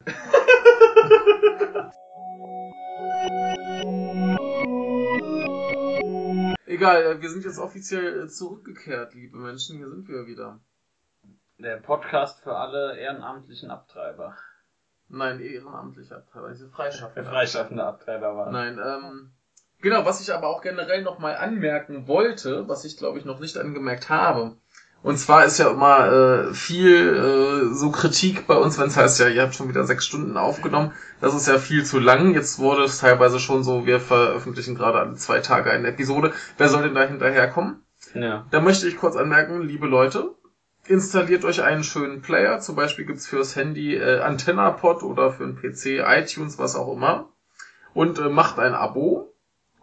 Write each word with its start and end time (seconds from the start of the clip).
Egal, 6.66 7.02
äh, 7.02 7.20
wir 7.20 7.28
sind 7.28 7.44
jetzt 7.44 7.58
offiziell 7.58 8.24
äh, 8.24 8.28
zurückgekehrt, 8.28 9.12
liebe 9.14 9.36
Menschen. 9.36 9.76
Hier 9.76 9.90
sind 9.90 10.08
wir 10.08 10.26
wieder. 10.26 10.58
Der 11.58 11.76
Podcast 11.76 12.42
für 12.42 12.56
alle 12.56 12.96
ehrenamtlichen 12.96 13.70
Abtreiber. 13.70 14.38
Nein, 15.08 15.40
ehrenamtliche 15.40 16.16
Abtreiber, 16.16 16.48
diese 16.50 16.70
freischaffende. 16.70 17.28
Freischaffende 17.28 17.84
Abtreiber 17.84 18.34
waren. 18.36 18.52
Nein, 18.52 18.80
ähm, 18.82 19.32
genau, 19.82 20.06
was 20.06 20.22
ich 20.22 20.32
aber 20.32 20.48
auch 20.48 20.62
generell 20.62 21.02
nochmal 21.02 21.36
anmerken 21.36 22.08
wollte, 22.08 22.66
was 22.68 22.86
ich 22.86 22.96
glaube 22.96 23.18
ich 23.18 23.26
noch 23.26 23.40
nicht 23.40 23.58
angemerkt 23.58 24.08
habe. 24.08 24.56
Und 25.02 25.18
zwar 25.18 25.46
ist 25.46 25.58
ja 25.58 25.70
immer 25.70 26.12
äh, 26.12 26.54
viel 26.54 27.70
äh, 27.70 27.74
so 27.74 27.90
Kritik 27.90 28.46
bei 28.46 28.54
uns, 28.54 28.78
wenn 28.78 28.88
es 28.88 28.96
heißt, 28.96 29.18
ja, 29.20 29.28
ihr 29.28 29.42
habt 29.42 29.54
schon 29.54 29.68
wieder 29.68 29.84
sechs 29.84 30.04
Stunden 30.04 30.36
aufgenommen. 30.36 30.92
Das 31.22 31.34
ist 31.34 31.48
ja 31.48 31.58
viel 31.58 31.84
zu 31.84 31.98
lang. 31.98 32.34
Jetzt 32.34 32.58
wurde 32.58 32.84
es 32.84 32.98
teilweise 32.98 33.40
schon 33.40 33.64
so, 33.64 33.86
wir 33.86 33.98
veröffentlichen 33.98 34.74
gerade 34.74 34.98
alle 34.98 35.14
zwei 35.14 35.40
Tage 35.40 35.70
eine 35.70 35.88
Episode. 35.88 36.32
Wer 36.58 36.68
soll 36.68 36.82
denn 36.82 36.94
da 36.94 37.04
hinterherkommen? 37.04 37.82
Ja. 38.14 38.46
Da 38.50 38.60
möchte 38.60 38.88
ich 38.88 38.98
kurz 38.98 39.16
anmerken, 39.16 39.62
liebe 39.62 39.86
Leute, 39.86 40.34
installiert 40.86 41.44
euch 41.46 41.62
einen 41.62 41.84
schönen 41.84 42.20
Player. 42.20 42.60
Zum 42.60 42.76
Beispiel 42.76 43.06
gibt's 43.06 43.26
fürs 43.26 43.56
Handy 43.56 43.94
äh, 43.94 44.20
AntennaPod 44.20 45.02
oder 45.02 45.32
für 45.32 45.46
den 45.46 45.56
PC 45.56 46.04
iTunes, 46.06 46.58
was 46.58 46.76
auch 46.76 46.92
immer. 46.92 47.30
Und 47.94 48.18
äh, 48.18 48.28
macht 48.28 48.58
ein 48.58 48.74
Abo. 48.74 49.32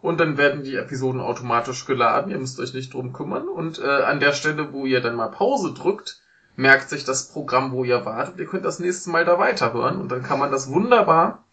Und 0.02 0.20
dann 0.20 0.38
werden 0.38 0.64
die 0.64 0.76
Episoden 0.76 1.22
automatisch 1.22 1.86
geladen. 1.86 2.32
Ihr 2.32 2.38
müsst 2.38 2.60
euch 2.60 2.74
nicht 2.74 2.94
drum 2.94 3.14
kümmern. 3.14 3.48
Und 3.48 3.80
äh, 3.80 4.04
an 4.04 4.20
der 4.20 4.34
Stelle, 4.34 4.72
wo 4.72 4.86
ihr 4.86 5.02
dann 5.02 5.16
mal 5.16 5.30
Pause 5.30 5.74
drückt, 5.74 6.22
merkt 6.56 6.90
sich 6.90 7.04
das 7.04 7.30
Programm, 7.30 7.72
wo 7.72 7.84
ihr 7.84 8.06
wartet. 8.06 8.40
Ihr 8.40 8.46
könnt 8.46 8.66
das 8.66 8.80
nächste 8.80 9.10
Mal 9.10 9.26
da 9.26 9.40
weiterhören. 9.40 10.00
Und 10.00 10.12
dann 10.12 10.24
kann 10.24 10.40
man 10.40 10.52
das 10.52 10.72
wunderbar 10.72 11.44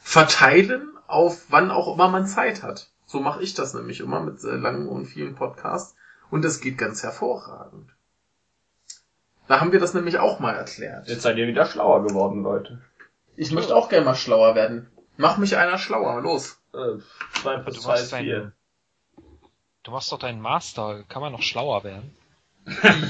verteilen 0.00 0.88
auf 1.06 1.46
wann 1.48 1.70
auch 1.70 1.92
immer 1.92 2.08
man 2.08 2.26
Zeit 2.26 2.62
hat. 2.62 2.90
So 3.06 3.20
mache 3.20 3.42
ich 3.42 3.54
das 3.54 3.74
nämlich 3.74 4.00
immer 4.00 4.20
mit 4.20 4.44
äh, 4.44 4.56
langen 4.56 4.88
und 4.88 5.06
vielen 5.06 5.34
Podcasts. 5.34 5.96
Und 6.30 6.44
es 6.44 6.60
geht 6.60 6.76
ganz 6.76 7.02
hervorragend. 7.02 7.90
Da 9.48 9.60
haben 9.60 9.72
wir 9.72 9.80
das 9.80 9.94
nämlich 9.94 10.18
auch 10.18 10.40
mal 10.40 10.54
erklärt. 10.54 11.08
Jetzt 11.08 11.22
seid 11.22 11.38
ihr 11.38 11.46
wieder 11.46 11.64
schlauer 11.64 12.04
geworden, 12.06 12.42
Leute. 12.42 12.82
Ich 13.34 13.50
möchte 13.50 13.74
auch 13.74 13.88
gerne 13.88 14.04
mal 14.04 14.14
schlauer 14.14 14.54
werden. 14.54 14.90
Mach 15.16 15.38
mich 15.38 15.56
einer 15.56 15.78
schlauer. 15.78 16.20
Los. 16.20 16.60
Äh, 16.78 16.98
zwei 17.40 17.56
plus 17.58 17.76
Du 17.76 17.82
zwei 17.82 17.90
machst 17.92 18.04
ist 18.04 18.12
deinen- 18.12 18.24
vier. 18.24 18.52
Du 19.82 19.90
machst 19.90 20.12
doch 20.12 20.18
deinen 20.18 20.40
Master, 20.40 21.04
kann 21.08 21.22
man 21.22 21.32
noch 21.32 21.42
schlauer 21.42 21.82
werden? 21.84 22.14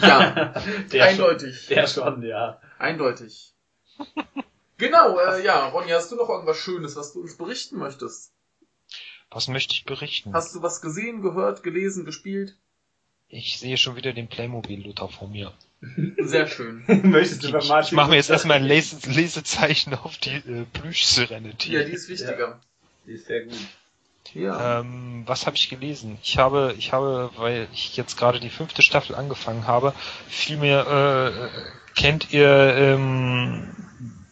Ja, 0.00 0.54
Der 0.92 1.04
eindeutig. 1.06 1.60
Schon, 1.66 1.74
der 1.74 1.86
schon, 1.88 2.22
ja. 2.22 2.60
Eindeutig. 2.78 3.52
Genau, 4.80 5.18
äh, 5.18 5.44
ja, 5.44 5.66
Ronny, 5.70 5.90
hast 5.90 6.12
du 6.12 6.14
noch 6.14 6.28
irgendwas 6.28 6.56
Schönes, 6.56 6.94
was 6.94 7.12
du 7.12 7.20
uns 7.20 7.36
berichten 7.36 7.78
möchtest? 7.78 8.32
Was 9.28 9.48
möchte 9.48 9.74
ich 9.74 9.84
berichten? 9.86 10.32
Hast 10.32 10.54
du 10.54 10.62
was 10.62 10.80
gesehen, 10.80 11.20
gehört, 11.20 11.64
gelesen, 11.64 12.04
gespielt? 12.04 12.56
Ich 13.26 13.58
sehe 13.58 13.76
schon 13.76 13.96
wieder 13.96 14.12
den 14.12 14.28
Playmobil-Luther 14.28 15.08
vor 15.08 15.26
mir. 15.26 15.52
Sehr 16.18 16.46
schön. 16.46 16.84
Möchtest 17.10 17.42
du 17.42 17.50
bei 17.50 17.58
Ich, 17.58 17.68
Martin... 17.68 17.86
ich 17.88 17.92
mache 17.92 18.10
mir 18.10 18.16
jetzt 18.18 18.30
erstmal 18.30 18.58
ein 18.58 18.64
Lese 18.66 19.10
Lesezeichen 19.10 19.94
auf 19.94 20.16
die 20.18 20.36
äh, 20.36 20.64
Plüsch-Serenity. 20.72 21.72
Ja, 21.72 21.82
die 21.82 21.90
ist 21.94 22.08
wichtiger. 22.08 22.60
Die 23.08 23.14
ist 23.14 23.26
sehr 23.26 23.44
gut. 23.44 23.56
Ja. 24.34 24.80
Ähm, 24.80 25.22
was 25.24 25.46
habe 25.46 25.56
ich 25.56 25.70
gelesen? 25.70 26.18
Ich 26.22 26.36
habe, 26.36 26.74
ich 26.76 26.92
habe, 26.92 27.30
weil 27.36 27.66
ich 27.72 27.96
jetzt 27.96 28.18
gerade 28.18 28.38
die 28.38 28.50
fünfte 28.50 28.82
Staffel 28.82 29.16
angefangen 29.16 29.66
habe, 29.66 29.94
vielmehr 30.28 31.32
äh, 31.48 31.98
kennt 31.98 32.30
ihr 32.34 32.74
ähm, 32.76 33.74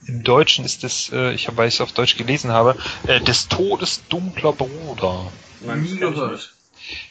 im 0.07 0.23
Deutschen 0.23 0.67
ist 0.67 0.85
das, 0.85 1.11
äh, 1.11 1.33
ich 1.33 1.47
habe, 1.47 1.57
weil 1.57 1.69
ich 1.69 1.75
es 1.77 1.81
auf 1.81 1.93
Deutsch 1.93 2.19
gelesen 2.19 2.53
habe, 2.53 2.77
äh, 3.07 3.19
des 3.21 3.49
Todes 3.49 4.07
dunkler 4.09 4.53
Bruder. 4.53 5.33
Nein, 5.61 5.83
Nie 5.83 5.97
gehört. 5.97 6.53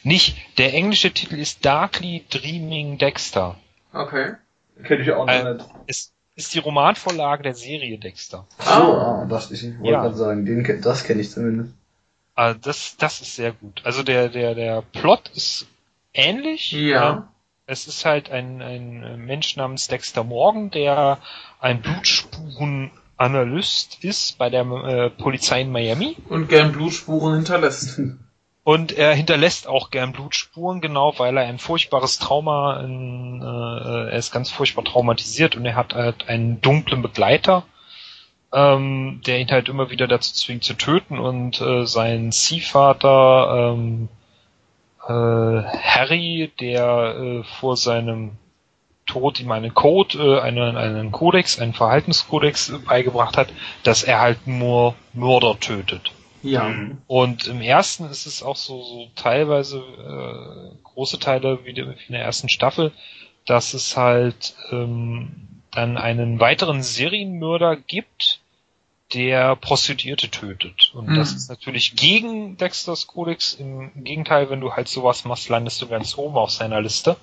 Nicht, 0.04 0.36
der 0.58 0.72
englische 0.72 1.10
Titel 1.10 1.34
ist 1.34 1.64
Darkly 1.64 2.24
Dreaming 2.30 2.98
Dexter. 2.98 3.58
Okay. 3.92 4.34
nicht. 4.76 4.86
Kenn 4.86 5.00
ich 5.02 5.10
auch 5.10 5.26
noch 5.26 5.32
Äh, 5.32 5.54
nicht. 5.54 6.12
Ist 6.36 6.54
die 6.54 6.58
Romanvorlage 6.60 7.42
der 7.42 7.54
Serie 7.54 7.98
Dexter. 7.98 8.46
So, 8.60 8.70
ah, 8.70 9.26
das, 9.28 9.50
ich 9.50 9.62
wollte 9.78 9.92
Ja. 9.92 10.02
gerade 10.02 10.16
sagen, 10.16 10.44
den, 10.46 10.80
das 10.82 11.04
kenne 11.04 11.20
ich 11.22 11.30
zumindest. 11.30 11.72
Also 12.34 12.58
das, 12.62 12.96
das 12.98 13.20
ist 13.22 13.34
sehr 13.36 13.52
gut. 13.52 13.80
Also 13.84 14.02
der, 14.02 14.28
der, 14.28 14.54
der 14.54 14.82
Plot 14.82 15.30
ist 15.34 15.66
ähnlich. 16.12 16.72
Ja. 16.72 17.12
Ähm, 17.12 17.22
Es 17.68 17.88
ist 17.88 18.04
halt 18.04 18.30
ein, 18.30 18.62
ein 18.62 19.24
Mensch 19.24 19.56
namens 19.56 19.88
Dexter 19.88 20.22
Morgan, 20.22 20.70
der 20.70 21.18
ein 21.58 21.80
Blutspurenanalyst 21.82 24.04
ist 24.04 24.38
bei 24.38 24.50
der 24.50 24.64
äh, 24.66 25.10
Polizei 25.10 25.62
in 25.62 25.72
Miami. 25.72 26.16
Und 26.28 26.48
gern 26.48 26.70
Blutspuren 26.72 27.34
hinterlässt. 27.36 28.00
Und 28.66 28.90
er 28.90 29.14
hinterlässt 29.14 29.68
auch 29.68 29.90
gern 29.92 30.10
Blutspuren, 30.10 30.80
genau, 30.80 31.16
weil 31.18 31.36
er 31.36 31.44
ein 31.44 31.60
furchtbares 31.60 32.18
Trauma, 32.18 32.80
in, 32.80 33.40
äh, 33.40 34.10
er 34.10 34.18
ist 34.18 34.32
ganz 34.32 34.50
furchtbar 34.50 34.84
traumatisiert 34.84 35.54
und 35.54 35.64
er 35.64 35.76
hat 35.76 35.94
halt 35.94 36.28
einen 36.28 36.60
dunklen 36.62 37.00
Begleiter, 37.00 37.62
ähm, 38.52 39.20
der 39.24 39.38
ihn 39.38 39.52
halt 39.52 39.68
immer 39.68 39.90
wieder 39.90 40.08
dazu 40.08 40.34
zwingt 40.34 40.64
zu 40.64 40.74
töten 40.74 41.20
und 41.20 41.60
äh, 41.60 41.86
sein 41.86 42.32
Ziehvater 42.32 43.76
ähm, 43.76 44.08
äh, 45.06 45.12
Harry, 45.12 46.50
der 46.58 47.14
äh, 47.20 47.42
vor 47.60 47.76
seinem 47.76 48.32
Tod 49.06 49.38
ihm 49.38 49.52
einen 49.52 49.74
Code, 49.74 50.18
äh, 50.18 50.40
einen, 50.40 50.76
einen 50.76 51.12
Kodex, 51.12 51.60
einen 51.60 51.72
Verhaltenskodex 51.72 52.80
beigebracht 52.84 53.36
hat, 53.36 53.46
dass 53.84 54.02
er 54.02 54.18
halt 54.18 54.48
nur 54.48 54.96
Mörder 55.12 55.56
tötet. 55.60 56.10
Ja. 56.42 56.64
Mhm. 56.64 56.98
Und 57.06 57.46
im 57.46 57.60
ersten 57.60 58.04
ist 58.10 58.26
es 58.26 58.42
auch 58.42 58.56
so, 58.56 58.82
so 58.82 59.08
teilweise 59.16 59.78
äh, 59.78 60.76
große 60.84 61.18
Teile 61.18 61.64
wie, 61.64 61.72
der- 61.72 61.86
wie 61.88 62.04
in 62.08 62.12
der 62.12 62.22
ersten 62.22 62.48
Staffel, 62.48 62.92
dass 63.46 63.74
es 63.74 63.96
halt 63.96 64.54
ähm, 64.70 65.30
dann 65.72 65.98
einen 65.98 66.40
weiteren 66.40 66.82
Serienmörder 66.82 67.76
gibt, 67.76 68.40
der 69.14 69.54
Prostituierte 69.56 70.30
tötet. 70.30 70.90
Und 70.94 71.14
das 71.14 71.30
Mhm. 71.30 71.36
ist 71.36 71.48
natürlich 71.48 71.94
gegen 71.94 72.56
Dexters 72.56 73.06
Kodex. 73.06 73.54
Im 73.54 73.92
Gegenteil, 74.02 74.50
wenn 74.50 74.60
du 74.60 74.72
halt 74.72 74.88
sowas 74.88 75.24
machst, 75.24 75.48
landest 75.48 75.80
du 75.80 75.86
ganz 75.86 76.18
oben 76.18 76.36
auf 76.36 76.50
seiner 76.50 76.80
Liste. 76.80 77.16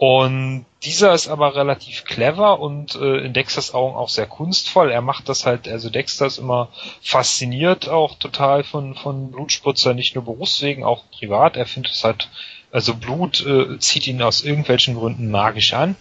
Und 0.00 0.64
dieser 0.82 1.12
ist 1.12 1.28
aber 1.28 1.56
relativ 1.56 2.06
clever 2.06 2.58
und 2.58 2.94
äh, 2.94 3.18
in 3.18 3.34
Dexters 3.34 3.74
Augen 3.74 3.94
auch 3.94 4.08
sehr 4.08 4.26
kunstvoll. 4.26 4.90
Er 4.90 5.02
macht 5.02 5.28
das 5.28 5.44
halt, 5.44 5.68
also 5.68 5.90
Dexter 5.90 6.24
ist 6.24 6.38
immer 6.38 6.70
fasziniert 7.02 7.90
auch 7.90 8.14
total 8.14 8.64
von, 8.64 8.94
von 8.94 9.30
Blutspritzer, 9.30 9.92
nicht 9.92 10.14
nur 10.14 10.24
berufswegen, 10.24 10.84
auch 10.84 11.04
privat. 11.10 11.58
Er 11.58 11.66
findet 11.66 11.92
es 11.92 12.02
halt, 12.02 12.30
also 12.72 12.94
Blut 12.94 13.44
äh, 13.44 13.78
zieht 13.78 14.06
ihn 14.06 14.22
aus 14.22 14.42
irgendwelchen 14.42 14.94
Gründen 14.94 15.30
magisch 15.30 15.74
an. 15.74 15.96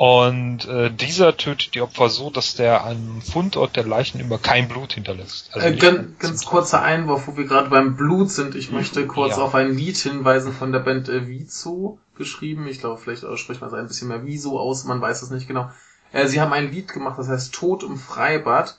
Und 0.00 0.66
äh, 0.66 0.90
dieser 0.90 1.36
tötet 1.36 1.74
die 1.74 1.82
Opfer 1.82 2.08
so, 2.08 2.30
dass 2.30 2.54
der 2.54 2.86
am 2.86 3.20
Fundort 3.20 3.76
der 3.76 3.84
Leichen 3.84 4.18
immer 4.18 4.38
kein 4.38 4.66
Blut 4.66 4.94
hinterlässt. 4.94 5.50
Also 5.52 5.66
Äh, 5.66 5.76
ganz, 5.76 6.18
ganz 6.18 6.46
kurzer 6.46 6.80
Einwurf, 6.80 7.26
wo 7.26 7.36
wir 7.36 7.44
gerade 7.44 7.68
beim 7.68 7.96
Blut 7.96 8.30
sind. 8.30 8.54
Ich 8.54 8.70
möchte 8.70 9.06
kurz 9.06 9.36
Ja. 9.36 9.42
auf 9.42 9.54
ein 9.54 9.74
Lied 9.76 9.98
hinweisen 9.98 10.54
von 10.54 10.72
der 10.72 10.78
Band 10.78 11.10
äh, 11.10 11.28
Vizo 11.28 11.98
geschrieben. 12.16 12.66
Ich 12.66 12.80
glaube, 12.80 12.98
vielleicht 12.98 13.24
äh, 13.24 13.36
spricht 13.36 13.60
man 13.60 13.68
es 13.68 13.74
ein 13.74 13.88
bisschen 13.88 14.08
mehr 14.08 14.24
Viso 14.24 14.58
aus, 14.58 14.84
man 14.84 15.02
weiß 15.02 15.20
es 15.20 15.28
nicht 15.28 15.46
genau. 15.46 15.70
Äh, 16.12 16.28
sie 16.28 16.40
haben 16.40 16.54
ein 16.54 16.72
Lied 16.72 16.88
gemacht, 16.88 17.18
das 17.18 17.28
heißt 17.28 17.52
Tod 17.52 17.82
im 17.82 17.98
Freibad. 17.98 18.78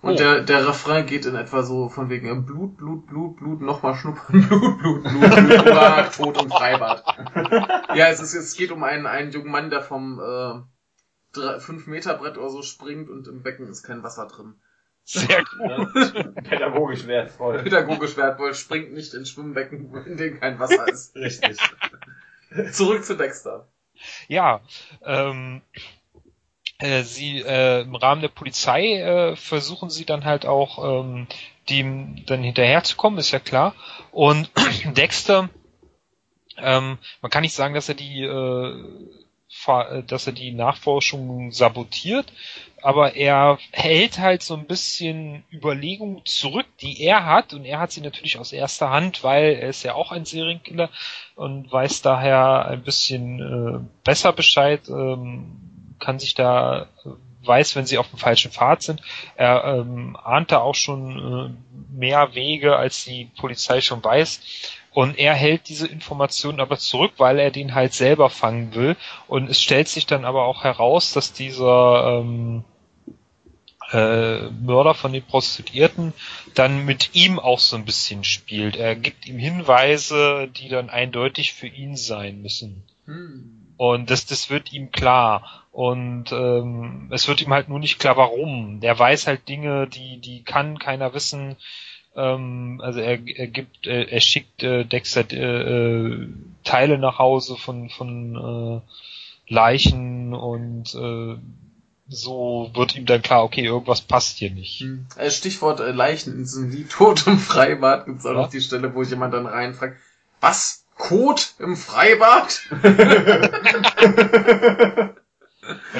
Und 0.00 0.12
Oh. 0.14 0.16
der, 0.16 0.42
der 0.42 0.66
Refrain 0.68 1.06
geht 1.06 1.26
in 1.26 1.34
etwa 1.34 1.62
so 1.62 1.88
von 1.88 2.08
wegen 2.08 2.28
äh, 2.28 2.40
Blut, 2.40 2.76
Blut, 2.76 3.06
Blut, 3.08 3.36
Blut, 3.36 3.60
nochmal 3.60 3.96
schnuppern, 3.96 4.42
Blut, 4.48 4.78
Blut, 4.78 5.02
Blut, 5.02 5.02
Blut, 5.02 5.64
hurra, 5.64 6.02
Tod 6.04 6.40
im 6.40 6.48
Freibad. 6.50 7.02
ja, 7.94 8.06
es, 8.08 8.20
ist, 8.20 8.34
es 8.34 8.56
geht 8.56 8.70
um 8.70 8.84
einen, 8.84 9.06
einen 9.06 9.32
jungen 9.32 9.50
Mann, 9.50 9.70
der 9.70 9.82
vom 9.82 10.20
äh, 10.20 11.58
5 11.60 11.86
Meter 11.88 12.14
Brett 12.14 12.38
oder 12.38 12.48
so 12.48 12.62
springt 12.62 13.10
und 13.10 13.26
im 13.26 13.42
Becken 13.42 13.68
ist 13.68 13.82
kein 13.82 14.02
Wasser 14.02 14.26
drin. 14.26 14.54
Sehr 15.04 15.42
gut. 15.58 16.44
Pädagogisch 16.44 17.06
wertvoll. 17.06 17.62
Pädagogisch 17.62 18.16
wertvoll, 18.16 18.54
springt 18.54 18.92
nicht 18.92 19.14
in 19.14 19.24
Schwimmbecken, 19.26 19.94
in 20.06 20.16
denen 20.16 20.38
kein 20.38 20.58
Wasser 20.58 20.86
ist. 20.88 21.16
Richtig. 21.16 21.58
Zurück 22.72 23.04
zu 23.04 23.16
Dexter. 23.16 23.66
Ja, 24.28 24.60
ähm, 25.02 25.62
äh, 25.72 25.80
sie 27.02 27.40
äh, 27.40 27.82
im 27.82 27.94
Rahmen 27.96 28.22
der 28.22 28.28
Polizei 28.28 29.00
äh, 29.00 29.36
versuchen 29.36 29.90
sie 29.90 30.04
dann 30.04 30.24
halt 30.24 30.46
auch 30.46 31.02
ähm, 31.02 31.26
dem 31.68 32.24
dann 32.26 32.42
hinterherzukommen, 32.42 33.18
ist 33.18 33.32
ja 33.32 33.40
klar. 33.40 33.74
Und 34.12 34.50
Dexter, 34.96 35.50
ähm, 36.56 36.98
man 37.20 37.30
kann 37.30 37.42
nicht 37.42 37.54
sagen, 37.54 37.74
dass 37.74 37.88
er 37.88 37.94
die 37.94 38.22
äh, 38.22 38.74
äh, 39.66 40.02
dass 40.02 40.26
er 40.26 40.34
die 40.34 40.52
Nachforschung 40.52 41.52
sabotiert, 41.52 42.32
aber 42.82 43.16
er 43.16 43.58
hält 43.72 44.18
halt 44.18 44.42
so 44.42 44.54
ein 44.54 44.66
bisschen 44.66 45.42
Überlegungen 45.50 46.24
zurück, 46.26 46.66
die 46.80 47.02
er 47.02 47.24
hat, 47.24 47.54
und 47.54 47.64
er 47.64 47.80
hat 47.80 47.90
sie 47.90 48.02
natürlich 48.02 48.38
aus 48.38 48.52
erster 48.52 48.90
Hand, 48.90 49.24
weil 49.24 49.54
er 49.54 49.68
ist 49.70 49.84
ja 49.84 49.94
auch 49.94 50.12
ein 50.12 50.26
Serienkiller 50.26 50.90
und 51.34 51.72
weiß 51.72 52.02
daher 52.02 52.66
ein 52.66 52.82
bisschen 52.82 53.40
äh, 53.40 54.04
besser 54.04 54.32
Bescheid, 54.32 54.82
ähm, 54.88 55.77
kann 55.98 56.18
sich 56.18 56.34
da 56.34 56.88
weiß, 57.44 57.76
wenn 57.76 57.86
sie 57.86 57.98
auf 57.98 58.08
dem 58.10 58.18
falschen 58.18 58.50
Pfad 58.50 58.82
sind. 58.82 59.02
Er 59.36 59.64
ähm, 59.64 60.16
ahnt 60.16 60.52
da 60.52 60.58
auch 60.58 60.74
schon 60.74 61.56
äh, 61.56 61.96
mehr 61.96 62.34
Wege, 62.34 62.76
als 62.76 63.04
die 63.04 63.30
Polizei 63.38 63.80
schon 63.80 64.02
weiß. 64.02 64.40
Und 64.92 65.18
er 65.18 65.34
hält 65.34 65.68
diese 65.68 65.86
Informationen 65.86 66.60
aber 66.60 66.78
zurück, 66.78 67.12
weil 67.18 67.38
er 67.38 67.50
den 67.50 67.74
halt 67.74 67.94
selber 67.94 68.30
fangen 68.30 68.74
will. 68.74 68.96
Und 69.26 69.48
es 69.48 69.62
stellt 69.62 69.88
sich 69.88 70.06
dann 70.06 70.24
aber 70.24 70.44
auch 70.44 70.64
heraus, 70.64 71.12
dass 71.12 71.32
dieser 71.32 72.20
ähm, 72.20 72.64
äh, 73.92 74.50
Mörder 74.50 74.94
von 74.94 75.12
den 75.12 75.22
Prostituierten 75.22 76.12
dann 76.54 76.84
mit 76.84 77.14
ihm 77.14 77.38
auch 77.38 77.60
so 77.60 77.76
ein 77.76 77.84
bisschen 77.84 78.24
spielt. 78.24 78.76
Er 78.76 78.96
gibt 78.96 79.26
ihm 79.26 79.38
Hinweise, 79.38 80.48
die 80.56 80.68
dann 80.68 80.90
eindeutig 80.90 81.52
für 81.52 81.68
ihn 81.68 81.96
sein 81.96 82.42
müssen. 82.42 82.82
Hm. 83.06 83.67
Und 83.78 84.10
das, 84.10 84.26
das 84.26 84.50
wird 84.50 84.72
ihm 84.72 84.90
klar. 84.90 85.64
Und 85.72 86.32
ähm, 86.32 87.08
es 87.12 87.28
wird 87.28 87.40
ihm 87.40 87.52
halt 87.52 87.68
nur 87.68 87.78
nicht 87.78 87.98
klar, 87.98 88.16
warum. 88.16 88.80
Der 88.80 88.98
weiß 88.98 89.28
halt 89.28 89.48
Dinge, 89.48 89.86
die, 89.86 90.18
die 90.18 90.42
kann 90.42 90.78
keiner 90.80 91.14
wissen. 91.14 91.56
Ähm, 92.16 92.80
also 92.82 92.98
er, 92.98 93.20
er 93.26 93.46
gibt, 93.46 93.86
äh, 93.86 94.02
er 94.02 94.20
schickt 94.20 94.64
äh, 94.64 94.84
Dexter 94.84 95.24
äh, 95.30 95.36
äh, 95.44 96.28
Teile 96.64 96.98
nach 96.98 97.18
Hause 97.20 97.56
von, 97.56 97.88
von 97.88 98.82
äh, 98.84 99.52
Leichen 99.54 100.34
und 100.34 100.92
äh, 100.96 101.36
so 102.08 102.70
wird 102.74 102.96
ihm 102.96 103.06
dann 103.06 103.22
klar, 103.22 103.44
okay, 103.44 103.64
irgendwas 103.64 104.00
passt 104.00 104.38
hier 104.38 104.50
nicht. 104.50 104.80
Hm. 104.80 105.06
Äh, 105.16 105.30
Stichwort 105.30 105.78
äh, 105.78 105.92
Leichen 105.92 106.32
in 106.32 106.38
diesem 106.40 106.70
Lied 106.70 106.90
Tod 106.90 107.26
im 107.28 107.38
Freibad 107.38 108.06
gibt's 108.06 108.26
auch 108.26 108.30
Ja. 108.32 108.42
noch 108.42 108.50
die 108.50 108.60
Stelle, 108.60 108.92
wo 108.94 109.04
jemand 109.04 109.34
dann 109.34 109.46
reinfragt, 109.46 109.96
was? 110.40 110.84
Kot 110.98 111.54
im 111.58 111.76
Freibad? 111.76 112.60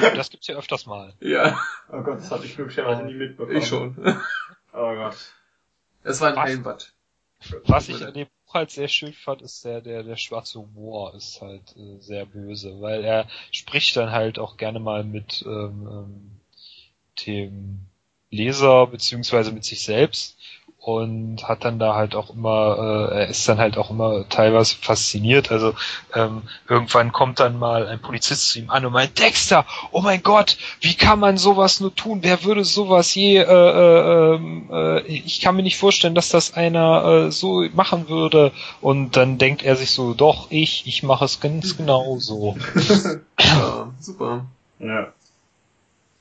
Ja, 0.01 0.15
das 0.15 0.29
gibt's 0.29 0.47
ja 0.47 0.55
öfters 0.55 0.85
mal. 0.85 1.13
ja, 1.19 1.59
Oh 1.91 2.01
Gott, 2.01 2.19
das 2.19 2.31
hatte 2.31 2.45
ich 2.45 2.55
glücklicherweise 2.55 3.03
nie 3.03 3.13
mitbekommen. 3.13 3.57
ich 3.57 3.67
schon. 3.67 3.95
Oh 4.73 4.93
Gott. 4.95 5.15
Es 6.03 6.21
war 6.21 6.29
ein 6.29 6.35
Was? 6.35 6.43
Heimbad. 6.49 6.93
Was 7.65 7.89
ich 7.89 8.03
an 8.05 8.13
dem 8.13 8.27
Buch 8.45 8.53
halt 8.53 8.71
sehr 8.71 8.87
schön 8.87 9.13
fand, 9.13 9.41
ist 9.41 9.63
der, 9.63 9.81
der, 9.81 10.03
der 10.03 10.17
schwarze 10.17 10.59
Humor 10.59 11.13
ist 11.15 11.41
halt 11.41 11.75
äh, 11.77 11.99
sehr 11.99 12.25
böse, 12.25 12.81
weil 12.81 13.03
er 13.03 13.27
spricht 13.51 13.95
dann 13.95 14.11
halt 14.11 14.39
auch 14.39 14.57
gerne 14.57 14.79
mal 14.79 15.03
mit 15.03 15.43
ähm, 15.45 15.87
ähm, 15.89 16.31
dem 17.25 17.79
Leser 18.29 18.87
beziehungsweise 18.87 19.51
mit 19.51 19.63
sich 19.63 19.83
selbst 19.83 20.37
und 20.81 21.43
hat 21.47 21.65
dann 21.65 21.77
da 21.77 21.95
halt 21.95 22.15
auch 22.15 22.33
immer, 22.33 23.09
äh, 23.11 23.19
er 23.19 23.27
ist 23.27 23.47
dann 23.49 23.57
halt 23.57 23.77
auch 23.77 23.89
immer 23.89 24.27
teilweise 24.29 24.75
fasziniert. 24.75 25.51
Also 25.51 25.73
ähm, 26.15 26.43
irgendwann 26.69 27.11
kommt 27.11 27.39
dann 27.39 27.59
mal 27.59 27.85
ein 27.87 27.99
Polizist 27.99 28.49
zu 28.49 28.59
ihm 28.59 28.69
an 28.69 28.85
und 28.85 28.93
meint, 28.93 29.19
Dexter, 29.19 29.65
oh 29.91 30.01
mein 30.01 30.23
Gott, 30.23 30.57
wie 30.79 30.95
kann 30.95 31.19
man 31.19 31.37
sowas 31.37 31.81
nur 31.81 31.93
tun? 31.93 32.19
Wer 32.21 32.43
würde 32.43 32.63
sowas 32.63 33.13
je, 33.13 33.37
äh, 33.37 33.43
äh, 33.43 34.35
ähm, 34.35 34.69
äh, 34.71 35.01
ich 35.01 35.41
kann 35.41 35.55
mir 35.55 35.63
nicht 35.63 35.77
vorstellen, 35.77 36.15
dass 36.15 36.29
das 36.29 36.53
einer 36.53 37.03
äh, 37.27 37.31
so 37.31 37.65
machen 37.73 38.07
würde. 38.07 38.53
Und 38.79 39.17
dann 39.17 39.37
denkt 39.37 39.63
er 39.63 39.75
sich 39.75 39.91
so, 39.91 40.13
doch, 40.13 40.47
ich, 40.49 40.87
ich 40.87 41.03
mache 41.03 41.25
es 41.25 41.39
ganz 41.39 41.77
genau 41.77 42.17
so. 42.19 42.55
Ja, 43.41 43.89
super. 43.99 44.45
Ja. 44.79 45.13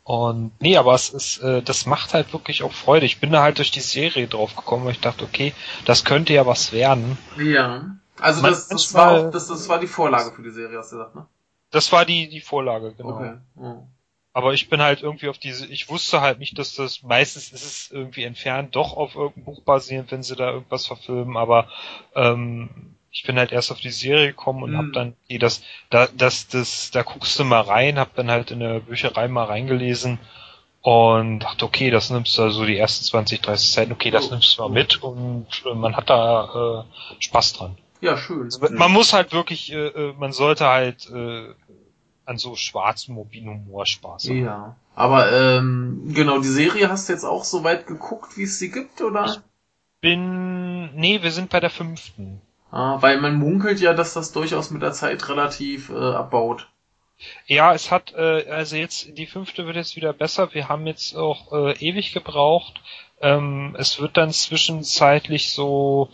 Und 0.09 0.53
nee, 0.59 0.79
aber 0.79 0.95
es 0.95 1.11
ist, 1.11 1.37
äh, 1.43 1.61
das 1.61 1.85
macht 1.85 2.15
halt 2.15 2.33
wirklich 2.33 2.63
auch 2.63 2.73
Freude. 2.73 3.05
Ich 3.05 3.21
bin 3.21 3.31
da 3.31 3.43
halt 3.43 3.59
durch 3.59 3.71
die 3.71 3.81
Serie 3.81 4.27
drauf 4.27 4.57
gekommen, 4.57 4.87
weil 4.87 4.93
ich 4.93 5.01
dachte, 5.01 5.23
okay, 5.23 5.53
das 5.85 6.07
könnte 6.07 6.33
ja 6.33 6.47
was 6.47 6.73
werden. 6.73 7.19
Ja. 7.37 7.95
Also 8.19 8.41
Man- 8.41 8.53
das, 8.53 8.69
das 8.69 8.95
war 8.95 9.11
auch, 9.11 9.31
das, 9.31 9.49
das 9.49 9.69
war 9.69 9.79
die 9.79 9.87
Vorlage 9.87 10.33
für 10.33 10.43
die 10.43 10.49
Serie, 10.49 10.79
hast 10.79 10.93
du 10.93 10.97
gesagt, 10.97 11.15
ne? 11.15 11.27
Das 11.73 11.93
war 11.93 12.07
die, 12.07 12.27
die 12.31 12.41
Vorlage, 12.41 12.95
genau. 12.95 13.17
Okay. 13.17 13.35
Oh. 13.57 13.83
Aber 14.33 14.55
ich 14.55 14.71
bin 14.71 14.81
halt 14.81 15.03
irgendwie 15.03 15.29
auf 15.29 15.37
diese, 15.37 15.67
ich 15.67 15.91
wusste 15.91 16.23
halt 16.23 16.39
nicht, 16.39 16.59
dass 16.59 16.75
das, 16.75 17.03
meistens 17.03 17.53
ist 17.53 17.67
es 17.67 17.91
irgendwie 17.91 18.25
entfernt, 18.25 18.77
doch 18.77 18.97
auf 18.97 19.15
irgendein 19.15 19.45
Buch 19.45 19.61
basierend, 19.61 20.11
wenn 20.11 20.23
sie 20.23 20.37
da 20.37 20.53
irgendwas 20.53 20.87
verfilmen, 20.87 21.37
aber 21.37 21.69
ähm, 22.15 22.95
ich 23.19 23.25
bin 23.25 23.37
halt 23.37 23.51
erst 23.51 23.73
auf 23.73 23.81
die 23.81 23.91
Serie 23.91 24.29
gekommen 24.29 24.63
und 24.63 24.71
Mhm. 24.71 24.77
hab 24.77 24.93
dann, 24.93 25.17
eh, 25.29 25.39
das, 25.39 25.61
da, 25.91 26.07
das, 26.17 26.47
das, 26.47 26.93
da 26.93 27.03
guckst 27.03 27.37
du 27.37 27.43
mal 27.45 27.63
rein, 27.63 27.99
hab 27.99 28.15
dann 28.15 28.31
halt 28.31 28.53
in 28.53 28.61
der 28.61 28.79
Bücherei 28.79 29.27
mal 29.27 29.47
reingelesen 29.47 30.21
und 30.83 31.41
dachte, 31.41 31.65
okay, 31.65 31.91
das 31.91 32.11
nimmst 32.11 32.39
du 32.39 32.43
also 32.43 32.65
die 32.65 32.77
ersten 32.79 33.05
20, 33.05 33.41
30 33.43 33.73
Seiten, 33.73 33.91
okay, 33.91 34.13
das 34.13 34.29
Oh. 34.29 34.31
nimmst 34.31 34.57
du 34.57 34.63
mal 34.63 34.69
mit 34.69 35.03
und 35.03 35.49
äh, 35.67 35.75
man 35.75 35.97
hat 35.97 36.09
da 36.09 36.85
äh, 37.19 37.23
Spaß 37.25 37.55
dran. 37.55 37.77
Ja, 38.01 38.17
schön. 38.17 38.45
Also, 38.45 38.61
man 38.71 38.93
muss 38.93 39.13
halt 39.13 39.33
wirklich, 39.33 39.73
äh, 39.73 39.89
äh, 39.89 40.13
man 40.13 40.33
sollte 40.33 40.67
halt 40.67 41.11
äh, 41.11 41.49
an 42.25 42.39
so 42.39 42.55
schwarzem 42.55 43.17
mobilen 43.17 43.49
Humor 43.49 43.85
Spaß 43.85 44.27
haben. 44.27 44.45
Ja. 44.45 44.77
Aber 44.95 45.33
ähm, 45.33 46.13
genau, 46.15 46.39
die 46.39 46.47
Serie 46.47 46.89
hast 46.89 47.09
du 47.09 47.15
jetzt 47.15 47.25
auch 47.25 47.43
so 47.43 47.65
weit 47.65 47.89
geguckt, 47.89 48.37
wie 48.37 48.45
es 48.45 48.61
sie 48.61 48.71
gibt, 48.71 49.01
oder? 49.01 49.43
bin, 50.01 50.95
nee, 50.95 51.21
wir 51.21 51.33
sind 51.33 51.51
bei 51.51 51.59
der 51.59 51.71
fünften. 51.71 52.41
Ah, 52.71 53.01
weil 53.01 53.21
man 53.21 53.37
munkelt 53.37 53.81
ja, 53.81 53.95
dass 53.95 54.15
das 54.15 54.33
durchaus 54.33 54.71
mit 54.71 54.83
der 54.83 54.93
Zeit 54.93 55.29
relativ 55.29 55.89
äh, 55.91 55.95
abbaut. 55.95 56.69
Ja, 57.47 57.75
es 57.75 57.91
hat, 57.91 58.13
äh, 58.15 58.49
also 58.51 58.77
jetzt, 58.77 59.17
die 59.17 59.27
fünfte 59.27 59.67
wird 59.67 59.77
jetzt 59.77 59.97
wieder 59.97 60.13
besser. 60.13 60.55
Wir 60.55 60.69
haben 60.69 60.87
jetzt 60.87 61.17
auch 61.17 61.53
äh, 61.53 61.73
ewig 61.79 62.13
gebraucht. 62.13 62.81
Ähm, 63.21 63.75
es 63.79 64.01
wird 64.01 64.17
dann 64.17 64.31
zwischenzeitlich 64.31 65.53
so 65.53 66.11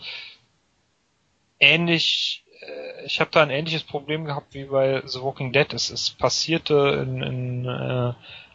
ähnlich, 1.59 2.43
äh, 2.61 3.05
ich 3.05 3.19
habe 3.19 3.29
da 3.31 3.43
ein 3.43 3.51
ähnliches 3.51 3.83
Problem 3.83 4.25
gehabt 4.25 4.53
wie 4.53 4.65
bei 4.65 5.03
The 5.05 5.21
Walking 5.21 5.51
Dead. 5.51 5.71
Es, 5.73 5.91
es 5.91 6.09
passierte 6.09 7.03
in, 7.05 7.21
in 7.21 7.65
äh, 7.65 8.13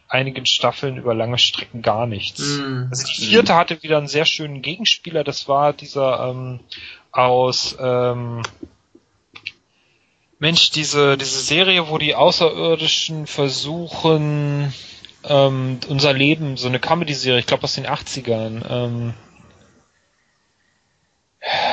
einigen 0.09 0.45
Staffeln 0.45 0.97
über 0.97 1.13
lange 1.13 1.37
Strecken 1.37 1.81
gar 1.81 2.05
nichts. 2.05 2.57
Hm. 2.57 2.87
Also 2.89 3.07
die 3.07 3.27
vierte 3.27 3.55
hatte 3.55 3.81
wieder 3.81 3.97
einen 3.97 4.07
sehr 4.07 4.25
schönen 4.25 4.61
Gegenspieler, 4.61 5.23
das 5.23 5.47
war 5.47 5.71
dieser 5.71 6.29
ähm, 6.29 6.59
aus 7.11 7.75
ähm, 7.79 8.41
Mensch, 10.39 10.71
diese, 10.71 11.17
diese 11.17 11.39
Serie, 11.39 11.89
wo 11.89 11.97
die 11.97 12.15
Außerirdischen 12.15 13.27
versuchen, 13.27 14.73
ähm, 15.23 15.79
unser 15.87 16.13
Leben, 16.13 16.57
so 16.57 16.67
eine 16.67 16.79
Comedy-Serie, 16.79 17.39
ich 17.39 17.45
glaube 17.45 17.63
aus 17.65 17.75
den 17.75 17.85
80ern, 17.85 18.63
ähm, 18.69 19.13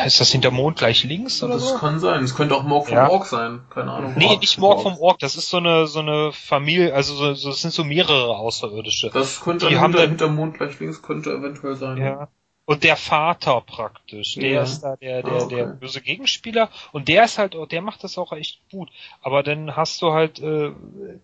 ist 0.07 0.19
das 0.21 0.31
hinter 0.33 0.51
Mond 0.51 0.79
gleich 0.79 1.05
links 1.05 1.43
oder 1.43 1.55
Das 1.55 1.69
so? 1.69 1.77
kann 1.79 1.99
sein. 2.01 2.25
Es 2.25 2.35
könnte 2.35 2.55
auch 2.55 2.63
Morg 2.63 2.87
vom 2.89 2.97
Ja. 2.97 3.09
Ork 3.11 3.27
sein. 3.27 3.61
Keine 3.69 3.93
Ahnung. 3.93 4.15
Nee, 4.17 4.27
Morg, 4.27 4.41
nicht 4.41 4.59
Morg 4.59 4.81
vom 4.83 4.97
Ork, 4.99 5.19
das 5.19 5.37
ist 5.37 5.51
so 5.51 5.59
eine, 5.59 5.87
so 5.87 5.99
eine 6.01 6.33
Familie, 6.33 6.95
also 6.95 7.15
so, 7.15 7.35
so, 7.35 7.51
es 7.51 7.61
sind 7.61 7.73
so 7.75 7.85
mehrere 7.85 8.37
Außerirdische. 8.37 9.11
Das 9.13 9.41
könnte 9.41 9.69
Die 9.69 9.77
haben 9.77 9.93
hinter, 9.93 9.99
dann- 10.01 10.09
hinter 10.11 10.29
Mond 10.29 10.57
gleich 10.57 10.79
links 10.81 11.03
könnte 11.03 11.31
eventuell 11.33 11.77
sein. 11.77 11.99
Ja. 11.99 12.29
Und 12.69 12.85
der 12.85 12.97
Vater 12.97 13.63
praktisch, 13.63 14.35
der 14.35 14.51
Ja. 14.51 14.63
ist 14.63 14.81
da 14.83 14.95
der, 14.97 15.23
der, 15.23 15.33
Ah, 15.33 15.43
okay. 15.45 15.57
der 15.57 15.65
böse 15.65 16.03
Gegenspieler 16.03 16.69
und 16.93 17.09
der 17.09 17.25
ist 17.25 17.39
halt, 17.39 17.57
der 17.71 17.81
macht 17.81 18.05
das 18.05 18.19
auch 18.19 18.31
echt 18.33 18.61
gut. 18.71 18.91
Aber 19.23 19.43
dann 19.43 19.75
hast 19.75 20.03
du 20.03 20.13
halt 20.13 20.39
äh, 20.41 20.73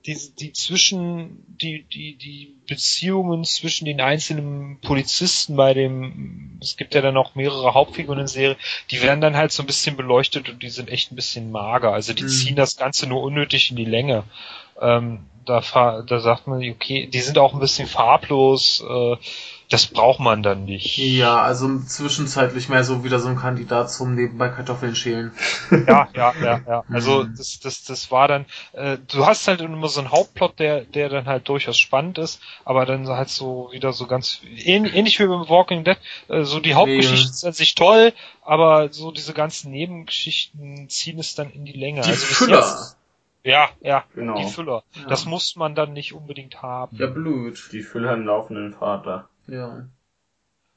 die, 0.06 0.16
die 0.38 0.54
zwischen, 0.54 1.44
die, 1.46 1.82
die, 1.82 2.16
die 2.16 2.56
Beziehungen 2.66 3.44
zwischen 3.44 3.84
den 3.84 4.00
einzelnen 4.00 4.80
Polizisten 4.80 5.54
bei 5.54 5.74
dem, 5.74 6.58
es 6.62 6.78
gibt 6.78 6.94
ja 6.94 7.02
dann 7.02 7.18
auch 7.18 7.34
mehrere 7.34 7.74
Hauptfiguren 7.74 8.20
in 8.20 8.24
der 8.24 8.28
Serie, 8.28 8.56
die 8.90 9.02
werden 9.02 9.20
dann 9.20 9.36
halt 9.36 9.52
so 9.52 9.62
ein 9.62 9.66
bisschen 9.66 9.98
beleuchtet 9.98 10.48
und 10.48 10.62
die 10.62 10.70
sind 10.70 10.88
echt 10.88 11.12
ein 11.12 11.16
bisschen 11.16 11.52
mager. 11.52 11.92
Also 11.92 12.14
die 12.14 12.22
Mhm. 12.22 12.28
ziehen 12.28 12.56
das 12.56 12.78
Ganze 12.78 13.06
nur 13.06 13.20
unnötig 13.22 13.68
in 13.70 13.76
die 13.76 13.84
Länge. 13.84 14.24
Ähm, 14.80 15.26
da, 15.44 15.60
da 16.06 16.20
sagt 16.20 16.46
man, 16.46 16.58
okay, 16.70 17.06
die 17.06 17.20
sind 17.20 17.38
auch 17.38 17.54
ein 17.54 17.60
bisschen 17.60 17.88
farblos, 17.88 18.82
äh, 18.88 19.16
das 19.70 19.86
braucht 19.86 20.20
man 20.20 20.42
dann 20.42 20.64
nicht. 20.66 20.98
Ja, 20.98 21.42
also 21.42 21.80
zwischenzeitlich 21.80 22.68
mehr 22.68 22.84
so 22.84 23.02
wieder 23.02 23.18
so 23.18 23.28
ein 23.28 23.36
Kandidat 23.36 23.90
zum 23.90 24.14
nebenbei 24.14 24.48
Kartoffeln 24.50 24.94
schälen. 24.94 25.32
Ja, 25.86 26.08
ja, 26.14 26.34
ja, 26.40 26.60
ja. 26.66 26.84
Also 26.90 27.24
Mhm. 27.24 27.34
das, 27.36 27.58
das, 27.60 27.82
das 27.84 28.10
war 28.10 28.28
dann, 28.28 28.46
äh, 28.72 28.98
du 29.10 29.26
hast 29.26 29.48
halt 29.48 29.60
immer 29.60 29.88
so 29.88 30.00
einen 30.00 30.10
Hauptplot, 30.12 30.58
der, 30.58 30.82
der 30.84 31.08
dann 31.08 31.26
halt 31.26 31.48
durchaus 31.48 31.78
spannend 31.78 32.18
ist, 32.18 32.40
aber 32.64 32.86
dann 32.86 33.06
halt 33.08 33.28
so 33.28 33.68
wieder 33.72 33.92
so 33.92 34.06
ganz 34.06 34.40
ähnlich, 34.44 34.94
ähnlich 34.94 35.18
wie 35.18 35.26
beim 35.26 35.48
Walking 35.48 35.84
Dead, 35.84 35.98
äh, 36.28 36.44
so 36.44 36.60
die 36.60 36.74
Hauptgeschichte 36.74 37.30
ist 37.30 37.44
an 37.44 37.52
sich 37.52 37.74
toll, 37.74 38.12
aber 38.42 38.92
so 38.92 39.10
diese 39.12 39.34
ganzen 39.34 39.70
Nebengeschichten 39.72 40.88
ziehen 40.88 41.18
es 41.18 41.34
dann 41.34 41.50
in 41.50 41.64
die 41.64 41.72
Länge. 41.72 42.00
Die 42.02 42.10
also 42.10 42.26
Füller. 42.26 42.58
Jetzt, 42.58 42.96
ja, 43.44 43.68
ja, 43.80 44.04
Genau. 44.14 44.36
die 44.38 44.44
Füller. 44.44 44.82
Ja. 44.96 45.06
Das 45.08 45.26
muss 45.26 45.54
man 45.56 45.74
dann 45.74 45.92
nicht 45.92 46.12
unbedingt 46.14 46.62
haben. 46.62 46.96
Ja, 46.96 47.06
blöd. 47.06 47.58
Die 47.72 47.82
Füller 47.82 48.14
im 48.14 48.26
laufenden 48.26 48.72
Vater. 48.74 49.28
Ja. 49.46 49.86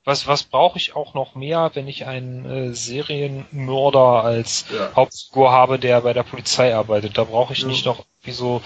Was, 0.04 0.26
was 0.28 0.44
brauche 0.44 0.78
ich 0.78 0.96
auch 0.96 1.14
noch 1.14 1.36
mehr, 1.36 1.72
wenn 1.74 1.88
ich 1.88 2.06
einen 2.06 2.46
äh, 2.46 2.74
Serienmörder 2.74 4.24
als 4.24 4.66
Ja. 4.72 4.92
Hauptfigur 4.96 5.52
habe, 5.52 5.80
der 5.80 6.02
bei 6.02 6.14
der 6.14 6.24
Polizei 6.24 6.74
arbeitet? 6.76 7.18
Da 7.18 7.24
brauche 7.26 7.54
ich 7.54 7.62
Ja. 7.64 7.68
nicht 7.68 7.86
noch 7.86 8.06
wie 8.24 8.32
so, 8.32 8.62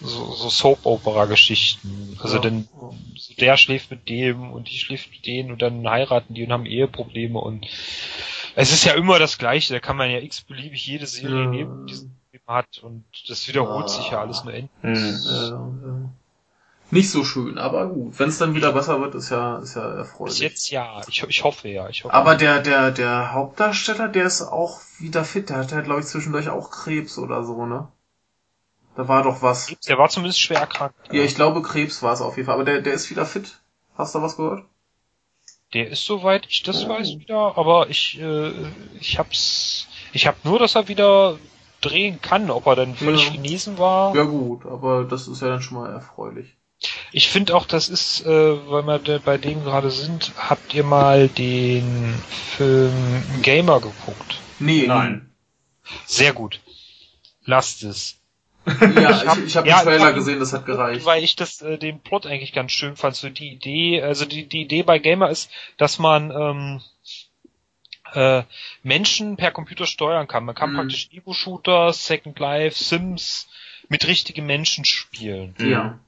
so, 0.00 0.32
so 0.32 0.48
Soap-Opera-Geschichten. 0.48 2.16
Also 2.22 2.36
Ja. 2.36 2.42
denn 2.42 2.68
so 3.16 3.34
der 3.40 3.56
schläft 3.56 3.90
mit 3.90 4.08
dem 4.08 4.52
und 4.52 4.70
die 4.70 4.78
schläft 4.78 5.10
mit 5.10 5.26
denen 5.26 5.50
und 5.50 5.62
dann 5.62 5.88
heiraten 5.88 6.34
die 6.34 6.44
und 6.44 6.52
haben 6.52 6.66
Eheprobleme 6.66 7.38
und 7.40 7.66
es 8.54 8.72
ist 8.72 8.84
ja 8.84 8.94
immer 8.94 9.18
das 9.18 9.38
Gleiche. 9.38 9.72
Da 9.72 9.80
kann 9.80 9.96
man 9.96 10.10
ja 10.10 10.18
x-beliebig 10.18 10.86
jede 10.86 11.06
Serie 11.06 11.44
Ja. 11.44 11.50
nehmen, 11.50 11.86
hat 12.46 12.78
und 12.82 13.04
das 13.28 13.48
wiederholt 13.48 13.86
Ja. 13.86 13.88
sich 13.88 14.10
ja 14.10 14.20
alles 14.20 14.44
nur 14.44 14.54
endlich. 14.54 14.70
Hm. 14.82 15.20
Ja, 15.24 15.48
ja. 15.50 16.10
nicht 16.90 17.10
so 17.10 17.24
schön, 17.24 17.58
aber 17.58 17.88
gut. 17.88 18.18
Wenn 18.18 18.28
es 18.28 18.38
dann 18.38 18.54
wieder 18.54 18.72
besser 18.72 19.00
wird, 19.00 19.14
ist 19.16 19.30
ja, 19.30 19.58
ist 19.58 19.74
ja 19.74 19.88
Bis 19.88 19.98
erfreulich. 19.98 20.38
jetzt 20.38 20.70
ja. 20.70 21.00
Ich, 21.08 21.22
ich 21.22 21.44
hoffe 21.44 21.68
ja. 21.68 21.88
Ich 21.88 22.04
hoffe. 22.04 22.14
Aber 22.14 22.36
der, 22.36 22.60
der, 22.60 22.90
der 22.92 23.32
Hauptdarsteller, 23.32 24.08
der 24.08 24.24
ist 24.26 24.42
auch 24.42 24.80
wieder 24.98 25.24
fit. 25.24 25.48
Der 25.50 25.56
hatte, 25.58 25.82
glaube 25.82 26.00
ich, 26.00 26.06
zwischendurch 26.06 26.48
auch 26.48 26.70
Krebs 26.70 27.18
oder 27.18 27.44
so, 27.44 27.66
ne? 27.66 27.88
Da 28.94 29.08
war 29.08 29.22
doch 29.24 29.42
was. 29.42 29.66
der 29.88 29.98
war 29.98 30.08
zumindest 30.08 30.40
schwer 30.40 30.60
erkrankt. 30.60 30.94
Ja, 31.12 31.22
ich 31.22 31.34
glaube, 31.34 31.60
Krebs 31.62 32.02
war 32.02 32.12
es 32.14 32.20
auf 32.22 32.36
jeden 32.36 32.46
Fall. 32.46 32.54
Aber 32.54 32.64
der, 32.64 32.80
der 32.80 32.94
ist 32.94 33.10
wieder 33.10 33.26
fit. 33.26 33.58
Hast 33.98 34.14
du 34.14 34.22
was 34.22 34.36
gehört? 34.36 34.64
Der 35.74 35.88
ist 35.90 36.04
soweit 36.04 36.46
ich 36.48 36.62
das 36.62 36.88
weiß 36.88 37.18
wieder, 37.18 37.58
aber 37.58 37.90
ich 37.90 38.18
äh, 38.20 38.52
ich 39.00 39.18
hab's 39.18 39.88
ich 40.12 40.26
hab 40.28 40.44
nur, 40.44 40.58
dass 40.60 40.76
er 40.76 40.86
wieder 40.88 41.38
drehen 41.80 42.20
kann, 42.20 42.50
ob 42.50 42.66
er 42.66 42.76
dann 42.76 42.94
völlig 42.96 43.26
Ja. 43.26 43.32
genesen 43.32 43.78
war. 43.78 44.14
Ja 44.14 44.24
gut, 44.24 44.66
aber 44.66 45.04
das 45.04 45.28
ist 45.28 45.42
ja 45.42 45.48
dann 45.48 45.62
schon 45.62 45.78
mal 45.78 45.92
erfreulich. 45.92 46.56
Ich 47.12 47.28
finde 47.28 47.54
auch, 47.56 47.64
das 47.66 47.88
ist, 47.88 48.26
äh, 48.26 48.70
weil 48.70 48.86
wir 49.06 49.18
bei 49.20 49.38
dem 49.38 49.64
gerade 49.64 49.90
sind, 49.90 50.32
habt 50.36 50.74
ihr 50.74 50.84
mal 50.84 51.28
den 51.28 52.14
Film 52.56 52.92
Gamer 53.42 53.80
geguckt? 53.80 54.40
Nee, 54.58 54.86
Nein. 54.86 55.30
Sehr 56.04 56.32
gut. 56.32 56.60
Lasst 57.44 57.82
es. 57.84 58.16
Ja, 58.66 59.10
Ich 59.10 59.22
ich, 59.22 59.28
hab- 59.28 59.38
ich 59.46 59.56
habe 59.56 59.68
ja, 59.68 59.76
den 59.78 59.84
Trailer 59.84 59.96
ich 59.98 60.02
hab- 60.06 60.14
gesehen, 60.16 60.40
das 60.40 60.52
hat 60.52 60.66
gereicht. 60.66 61.06
Weil 61.06 61.22
ich 61.22 61.36
das 61.36 61.62
äh, 61.62 61.78
den 61.78 62.00
Plot 62.00 62.26
eigentlich 62.26 62.52
ganz 62.52 62.72
schön 62.72 62.96
fand. 62.96 63.14
So 63.14 63.28
die 63.28 63.52
Idee, 63.52 64.02
also 64.02 64.24
die, 64.24 64.46
die 64.48 64.62
Idee 64.62 64.82
bei 64.82 64.98
Gamer 64.98 65.30
ist, 65.30 65.50
dass 65.76 65.98
man 66.00 66.32
ähm, 66.32 66.80
äh, 68.14 68.42
Menschen 68.82 69.36
per 69.36 69.50
Computer 69.50 69.86
steuern 69.86 70.26
kann. 70.28 70.44
Man 70.44 70.54
kann 70.54 70.72
Mhm. 70.72 70.76
praktisch 70.76 71.08
Ego-Shooter, 71.12 71.92
Second 71.92 72.38
Life, 72.38 72.82
Sims 72.82 73.48
mit 73.88 74.06
richtigen 74.06 74.46
Menschen 74.46 74.84
spielen. 74.84 75.54
Ja. 75.58 75.98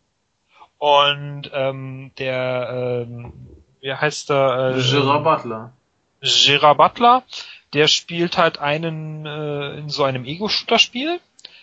Und 0.79 1.51
ähm, 1.53 2.13
der, 2.19 3.05
ähm, 3.09 3.33
wie 3.81 3.93
heißt 3.93 4.31
der? 4.31 4.75
Äh, 4.77 4.83
Gerard 4.83 5.25
Butler. 5.25 5.73
Gerard 6.21 6.79
Butler, 6.79 7.23
der 7.73 7.87
spielt 7.89 8.39
halt 8.39 8.59
einen 8.59 9.27
äh, 9.27 9.79
in 9.79 9.89
so 9.89 10.05
einem 10.05 10.25
Ego-Shooter-Spiel, 10.25 11.21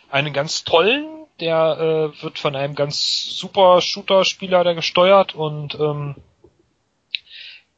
einen 0.10 0.34
ganz 0.34 0.64
tollen, 0.64 1.08
der 1.40 2.12
äh, 2.18 2.24
wird 2.24 2.40
von 2.40 2.56
einem 2.56 2.76
ganz 2.76 3.26
super 3.32 3.82
Shooter-Spieler 3.82 4.64
da 4.64 4.74
gesteuert 4.74 5.36
und 5.36 5.76
ähm, 5.76 6.16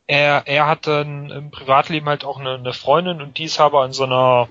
er, 0.07 0.43
er 0.47 0.67
hat 0.67 0.87
dann 0.87 1.29
im 1.29 1.51
Privatleben 1.51 2.07
halt 2.07 2.23
auch 2.23 2.39
eine, 2.39 2.55
eine 2.55 2.73
Freundin 2.73 3.21
und 3.21 3.37
die 3.37 3.43
ist 3.45 3.59
aber 3.59 3.85
in 3.85 3.91
so 3.93 4.03
einer 4.05 4.47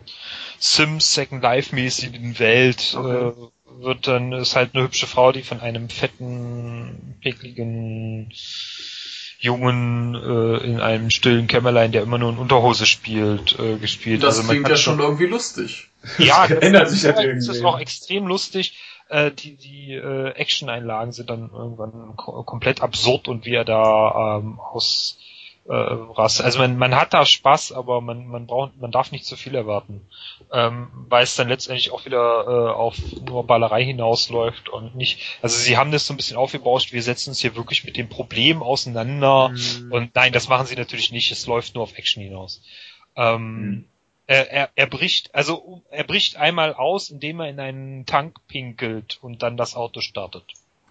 Sims 0.59 1.13
Second 1.15 1.43
Life 1.43 1.75
mäßigen 1.75 2.39
Welt 2.39 2.95
Okay. 2.99 3.29
äh, 3.29 3.33
wird 3.85 4.07
dann 4.07 4.33
ist 4.33 4.57
halt 4.57 4.75
eine 4.75 4.85
hübsche 4.85 5.07
Frau, 5.07 5.33
die 5.33 5.43
von 5.43 5.61
einem 5.61 5.89
fetten, 5.91 7.17
pickligen 7.21 8.33
Jungen 9.39 10.15
äh, 10.15 10.65
in 10.65 10.81
einem 10.81 11.11
stillen 11.11 11.47
Kämmerlein, 11.47 11.93
der 11.93 12.03
immer 12.03 12.17
nur 12.19 12.31
in 12.31 12.39
Unterhose 12.39 12.87
spielt, 12.87 13.59
äh, 13.59 13.77
gespielt. 13.77 14.23
Das 14.23 14.39
man 14.39 14.49
klingt 14.49 14.69
ja 14.69 14.77
schon 14.77 14.99
irgendwie 14.99 15.27
lustig. 15.27 15.89
ja, 16.19 16.47
Das 16.47 16.59
ändert 16.59 16.89
sich 16.89 17.05
halt 17.05 17.19
ist- 17.19 17.49
das 17.49 17.57
ist 17.57 17.63
irgendwie. 17.63 17.67
auch 17.67 17.79
extrem 17.79 18.27
lustig. 18.27 18.79
Äh, 19.09 19.31
die 19.31 19.57
die 19.57 19.93
äh, 19.93 20.31
Action-Einlagen 20.31 21.13
sind 21.13 21.31
dann 21.31 21.51
irgendwann 21.53 22.17
ko 22.17 22.43
komplett 22.43 22.81
absurd 22.81 23.29
und 23.29 23.45
wie 23.45 23.55
er 23.55 23.65
da 23.65 24.39
ähm, 24.39 24.59
aus 24.59 25.19
äh, 25.69 25.73
rast. 25.73 26.41
Also 26.41 26.59
man, 26.59 26.77
man 26.77 26.95
hat 26.95 27.13
da 27.13 27.25
Spaß, 27.25 27.73
aber 27.73 28.01
man, 28.01 28.27
man 28.27 28.47
braucht, 28.47 28.77
man 28.81 28.93
darf 28.93 29.11
nicht 29.13 29.27
zu 29.27 29.37
viel 29.37 29.55
erwarten, 29.55 30.07
ähm, 30.53 30.89
weil 31.09 31.25
es 31.25 31.37
dann 31.37 31.49
letztendlich 31.49 31.91
auch 31.91 32.05
wieder 32.05 32.45
äh, 32.47 32.73
auf 32.73 32.97
nur 33.29 33.47
Ballerei 33.47 33.85
hinausläuft 33.85 34.69
und 34.69 34.95
nicht. 34.95 35.39
Also 35.43 35.59
sie 35.59 35.77
haben 35.77 35.91
das 35.91 36.07
so 36.07 36.15
ein 36.15 36.17
bisschen 36.17 36.37
aufgebauscht. 36.37 36.93
Wir 36.93 37.03
setzen 37.03 37.31
uns 37.31 37.41
hier 37.41 37.57
wirklich 37.57 37.85
mit 37.85 37.97
dem 37.97 38.09
Problem 38.09 38.63
auseinander. 38.63 39.49
Mhm. 39.49 39.93
Und 39.93 40.15
nein, 40.15 40.33
das 40.33 40.49
machen 40.49 40.67
sie 40.67 40.77
natürlich 40.77 41.11
nicht. 41.11 41.33
Es 41.33 41.47
läuft 41.47 41.75
nur 41.75 41.85
auf 41.85 41.97
Action 41.99 42.23
hinaus. 42.23 42.63
Ähm, 43.17 43.37
Hm. 43.37 43.85
er, 44.27 44.51
er, 44.51 44.71
er 44.75 44.87
bricht, 44.87 45.35
also 45.35 45.83
er 45.91 46.05
bricht 46.05 46.37
einmal 46.37 46.75
aus, 46.75 47.11
indem 47.11 47.41
er 47.41 47.49
in 47.49 47.61
einen 47.61 48.07
Tank 48.07 48.37
pinkelt 48.47 49.19
und 49.23 49.43
dann 49.43 49.57
das 49.57 49.75
Auto 49.75 50.01
startet. 50.01 50.45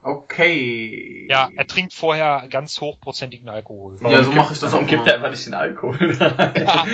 Okay. 0.05 1.25
Ja, 1.31 1.49
er 1.55 1.65
trinkt 1.65 1.91
vorher 1.91 2.47
ganz 2.47 2.79
hochprozentigen 2.79 3.49
Alkohol. 3.49 3.97
Ja, 4.03 4.21
so 4.21 4.31
mache 4.33 4.53
ich 4.53 4.59
das 4.59 4.71
Warum 4.71 4.85
auch 4.85 4.89
gibt 4.89 5.07
er 5.07 5.15
einfach 5.15 5.31
nicht 5.31 5.47
den 5.47 5.55
Alkohol? 5.55 6.15
Ja, 6.19 6.85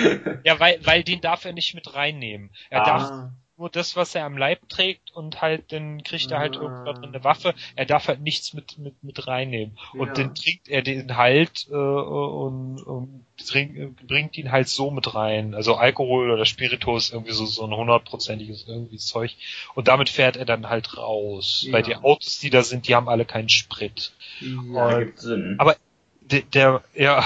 ja 0.44 0.58
weil, 0.58 0.78
weil 0.84 1.02
den 1.02 1.20
darf 1.20 1.44
er 1.44 1.52
nicht 1.52 1.74
mit 1.74 1.94
reinnehmen. 1.94 2.50
Er 2.70 2.84
darf 2.84 3.02
Ah. 3.02 3.32
Nur 3.62 3.70
das, 3.70 3.94
was 3.94 4.14
er 4.16 4.24
am 4.24 4.36
Leib 4.36 4.68
trägt 4.68 5.12
und 5.14 5.40
halt, 5.40 5.70
dann 5.70 6.02
kriegt 6.02 6.32
er 6.32 6.40
halt 6.40 6.56
Ah. 6.56 6.62
irgendwann 6.62 7.04
eine 7.04 7.22
Waffe. 7.22 7.54
Er 7.76 7.86
darf 7.86 8.08
halt 8.08 8.20
nichts 8.20 8.54
mit, 8.54 8.76
mit, 8.76 9.04
mit 9.04 9.24
reinnehmen. 9.28 9.78
Und 9.92 10.08
Ja. 10.08 10.14
dann 10.14 10.34
trinkt 10.34 10.68
er 10.68 10.82
den 10.82 11.16
halt 11.16 11.68
äh, 11.70 11.74
und, 11.74 12.82
und 12.82 13.24
trink, 13.36 14.04
bringt 14.08 14.36
ihn 14.36 14.50
halt 14.50 14.68
so 14.68 14.90
mit 14.90 15.14
rein. 15.14 15.54
Also 15.54 15.76
Alkohol 15.76 16.32
oder 16.32 16.44
Spiritus, 16.44 17.12
irgendwie 17.12 17.32
so, 17.32 17.46
so 17.46 17.64
ein 17.64 17.72
hundertprozentiges 17.72 18.66
irgendwie 18.66 18.98
Zeug. 18.98 19.36
Und 19.76 19.86
damit 19.86 20.08
fährt 20.08 20.36
er 20.36 20.44
dann 20.44 20.68
halt 20.68 20.96
raus. 20.96 21.62
Ja. 21.64 21.74
Weil 21.74 21.82
die 21.84 21.94
Autos, 21.94 22.40
die 22.40 22.50
da 22.50 22.64
sind, 22.64 22.88
die 22.88 22.96
haben 22.96 23.08
alle 23.08 23.24
keinen 23.24 23.48
Sprit. 23.48 24.12
Ja. 24.40 25.06
Sinn. 25.14 25.54
Aber 25.58 25.76
der, 26.20 26.40
der 26.42 26.82
ja, 26.94 27.24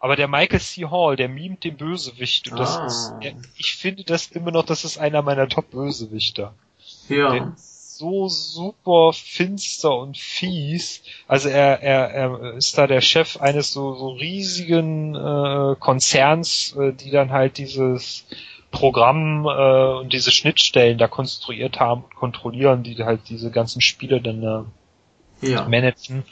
aber 0.00 0.16
der 0.16 0.28
Michael 0.28 0.60
C. 0.60 0.86
Hall, 0.86 1.16
der 1.16 1.28
mimt 1.28 1.64
den 1.64 1.76
Bösewicht. 1.76 2.50
Und 2.50 2.58
das 2.58 2.76
Ah. 2.76 2.86
ist, 2.86 3.14
ich 3.56 3.74
finde 3.76 4.04
das 4.04 4.28
immer 4.28 4.50
noch, 4.50 4.64
das 4.64 4.84
ist 4.84 4.98
einer 4.98 5.22
meiner 5.22 5.48
Top-Bösewichter. 5.48 6.54
Ja. 7.08 7.32
Der 7.32 7.48
ist 7.54 7.98
so 7.98 8.28
super 8.28 9.12
finster 9.12 9.96
und 9.98 10.16
fies. 10.16 11.02
Also 11.26 11.48
er, 11.48 11.82
er, 11.82 12.10
er 12.10 12.54
ist 12.54 12.78
da 12.78 12.86
der 12.86 13.00
Chef 13.00 13.38
eines 13.38 13.72
so, 13.72 13.94
so 13.96 14.10
riesigen 14.10 15.16
äh, 15.16 15.74
Konzerns, 15.80 16.76
äh, 16.78 16.92
die 16.92 17.10
dann 17.10 17.32
halt 17.32 17.58
dieses 17.58 18.24
Programm 18.70 19.46
äh, 19.46 19.98
und 20.00 20.12
diese 20.12 20.30
Schnittstellen 20.30 20.98
da 20.98 21.08
konstruiert 21.08 21.80
haben 21.80 22.04
und 22.04 22.14
kontrollieren, 22.14 22.84
die 22.84 23.02
halt 23.02 23.22
diese 23.28 23.50
ganzen 23.50 23.80
Spiele 23.80 24.20
dann 24.20 24.42
äh, 24.44 24.62
Ja. 25.40 25.68
managen. 25.68 26.24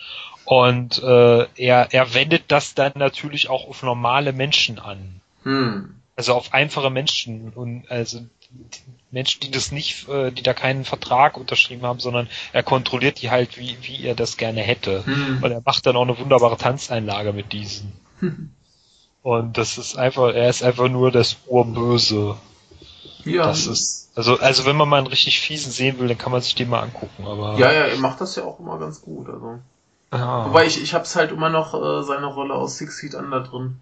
Und 0.45 1.03
äh, 1.03 1.47
er, 1.57 1.93
er 1.93 2.15
wendet 2.15 2.45
das 2.49 2.75
dann 2.75 2.93
natürlich 2.95 3.49
auch 3.49 3.69
auf 3.69 3.83
normale 3.83 4.33
Menschen 4.33 4.79
an. 4.79 5.21
Hm. 5.43 5.97
Also 6.15 6.35
auf 6.35 6.55
einfache 6.55 6.91
Menschen 6.91 7.53
und 7.55 7.91
also 7.91 8.21
die 8.21 8.81
Menschen, 9.11 9.41
die 9.41 9.51
das 9.51 9.73
nicht, 9.73 10.09
äh, 10.09 10.31
die 10.31 10.43
da 10.43 10.55
keinen 10.55 10.85
Vertrag 10.85 11.37
unterschrieben 11.37 11.83
haben, 11.83 11.99
sondern 11.99 12.29
er 12.53 12.63
kontrolliert 12.63 13.21
die 13.21 13.31
halt, 13.31 13.59
wie, 13.59 13.77
wie 13.83 14.05
er 14.05 14.15
das 14.15 14.37
gerne 14.37 14.63
hätte. 14.63 15.05
Hm. 15.05 15.43
Und 15.43 15.51
er 15.51 15.63
macht 15.65 15.85
dann 15.87 15.97
auch 15.97 16.03
eine 16.03 16.19
wunderbare 16.19 16.57
Tanzeinlage 16.57 17.33
mit 17.33 17.53
diesen. 17.53 17.93
Und 19.23 19.59
das 19.59 19.77
ist 19.77 19.99
einfach, 19.99 20.33
er 20.33 20.49
ist 20.49 20.63
einfach 20.63 20.89
nur 20.89 21.11
das 21.11 21.39
Urböse. 21.47 22.37
Ja. 23.27 23.47
Das 23.47 23.67
ist, 23.67 24.11
also, 24.15 24.39
also 24.39 24.67
wenn 24.67 24.77
man 24.77 24.89
mal 24.89 24.99
einen 24.99 25.07
richtig 25.09 25.41
fiesen 25.41 25.73
sehen 25.73 25.99
will, 25.99 26.09
dann 26.09 26.19
kann 26.19 26.33
man 26.33 26.41
sich 26.41 26.55
den 26.55 26.71
mal 26.71 26.81
angucken, 26.81 27.27
aber. 27.27 27.59
ja, 27.59 27.73
ja, 27.73 27.87
er 27.87 27.99
macht 27.99 28.21
das 28.21 28.37
ja 28.37 28.45
auch 28.45 28.61
immer 28.61 28.79
ganz 28.79 29.03
gut. 29.03 29.29
Also. 29.29 29.59
Ja. 30.13 30.47
Wobei 30.47 30.67
ich, 30.67 30.81
ich 30.83 30.95
hab's 30.95 31.17
halt 31.17 31.33
immer 31.33 31.49
noch 31.51 31.75
äh, 31.75 32.03
seine 32.03 32.27
Rolle 32.27 32.55
aus 32.55 32.79
Six 32.79 33.01
Feet 33.01 33.15
Under 33.15 33.41
drin. 33.41 33.81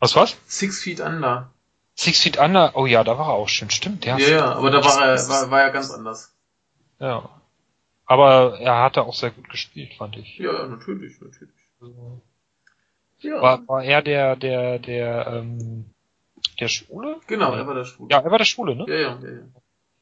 Was, 0.00 0.16
was? 0.16 0.36
Six 0.46 0.82
Feet 0.82 1.00
Under. 1.00 1.50
Six 1.94 2.22
Feet 2.22 2.38
Under, 2.38 2.72
oh 2.74 2.86
ja, 2.86 3.04
da 3.04 3.18
war 3.18 3.28
er 3.28 3.34
auch 3.34 3.48
schön, 3.48 3.70
stimmt, 3.70 4.04
Ja, 4.04 4.18
ja. 4.18 4.28
ja, 4.28 4.52
aber 4.54 4.70
da 4.70 4.84
war 4.84 5.06
er, 5.06 5.28
war, 5.28 5.50
war 5.50 5.62
er 5.62 5.70
ganz 5.70 5.90
anders. 5.90 6.32
Ja. 6.98 7.28
Aber 8.06 8.58
er 8.58 8.82
hatte 8.82 9.02
auch 9.02 9.14
sehr 9.14 9.30
gut 9.30 9.48
gespielt, 9.48 9.94
fand 9.96 10.16
ich. 10.16 10.38
Ja, 10.38 10.52
ja, 10.52 10.66
natürlich, 10.66 11.20
natürlich. 11.20 11.54
Also, 11.80 12.20
Ja. 13.20 13.40
War, 13.40 13.68
war 13.68 13.84
er 13.84 14.02
der, 14.02 14.36
der, 14.36 14.78
der, 14.78 15.26
ähm, 15.28 15.93
der 16.60 16.68
Schwule? 16.68 17.16
genau, 17.26 17.52
er 17.52 17.66
war 17.66 17.74
der 17.74 17.84
Schwule. 17.84 18.10
Ja, 18.12 18.20
er 18.20 18.30
war 18.30 18.38
der 18.38 18.44
Schwule, 18.44 18.76
ne? 18.76 18.84
ja, 18.88 18.94
ja, 18.94 19.18
ja, 19.22 19.28
ja. 19.30 19.40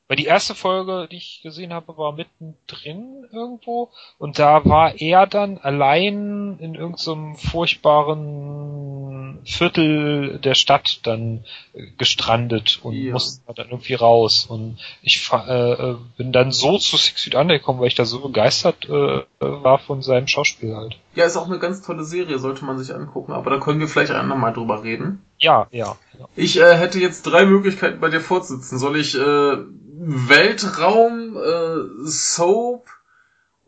Weil 0.08 0.16
die 0.16 0.26
erste 0.26 0.54
Folge, 0.54 1.08
die 1.11 1.16
ich 1.16 1.40
gesehen 1.42 1.72
habe, 1.72 1.96
war 1.96 2.12
mittendrin 2.12 3.26
irgendwo 3.32 3.88
und 4.18 4.38
da 4.38 4.62
war 4.66 5.00
er 5.00 5.26
dann 5.26 5.56
allein 5.56 6.58
in 6.58 6.75
irgendeinem 6.75 7.37
furchtbaren 7.37 9.38
Viertel 9.44 10.38
der 10.38 10.54
Stadt 10.54 11.00
dann 11.04 11.44
äh, 11.72 11.87
gestrandet 11.96 12.80
und 12.82 12.94
Ja. 12.94 13.12
musste 13.14 13.40
dann 13.54 13.70
irgendwie 13.70 13.94
raus 13.94 14.46
und 14.46 14.78
ich 15.02 15.28
äh, 15.32 15.72
äh, 15.72 15.96
bin 16.16 16.32
dann 16.32 16.52
so 16.52 16.78
zu 16.78 16.96
Six 16.96 17.22
Feet 17.22 17.34
Under 17.34 17.58
gekommen, 17.58 17.80
weil 17.80 17.88
ich 17.88 17.94
da 17.94 18.04
so 18.04 18.20
begeistert 18.20 18.88
äh, 18.88 19.22
war 19.40 19.78
von 19.78 20.02
seinem 20.02 20.28
Schauspiel 20.28 20.76
halt. 20.76 20.96
Ja, 21.14 21.25
ist 21.25 21.37
auch 21.37 21.46
eine 21.46 21.58
ganz 21.58 21.82
tolle 21.82 22.04
Serie, 22.04 22.38
sollte 22.38 22.64
man 22.64 22.78
sich 22.78 22.94
angucken, 22.94 23.32
aber 23.32 23.50
da 23.50 23.58
können 23.58 23.80
wir 23.80 23.88
vielleicht 23.88 24.11
ein 24.11 24.20
andermal 24.20 24.52
drüber 24.52 24.82
reden. 24.82 25.22
Ja, 25.42 25.66
ja. 25.70 25.96
ja. 26.18 26.28
Ich 26.37 26.58
äh, 26.58 26.75
hätte 26.76 26.99
jetzt 26.99 27.22
drei 27.22 27.44
Möglichkeiten 27.44 28.00
bei 28.00 28.08
dir 28.08 28.20
fortzusitzen. 28.20 28.78
Soll 28.78 28.96
ich 28.96 29.18
äh, 29.18 29.56
Weltraum, 30.04 31.37
äh, 31.37 32.06
Soap 32.06 32.87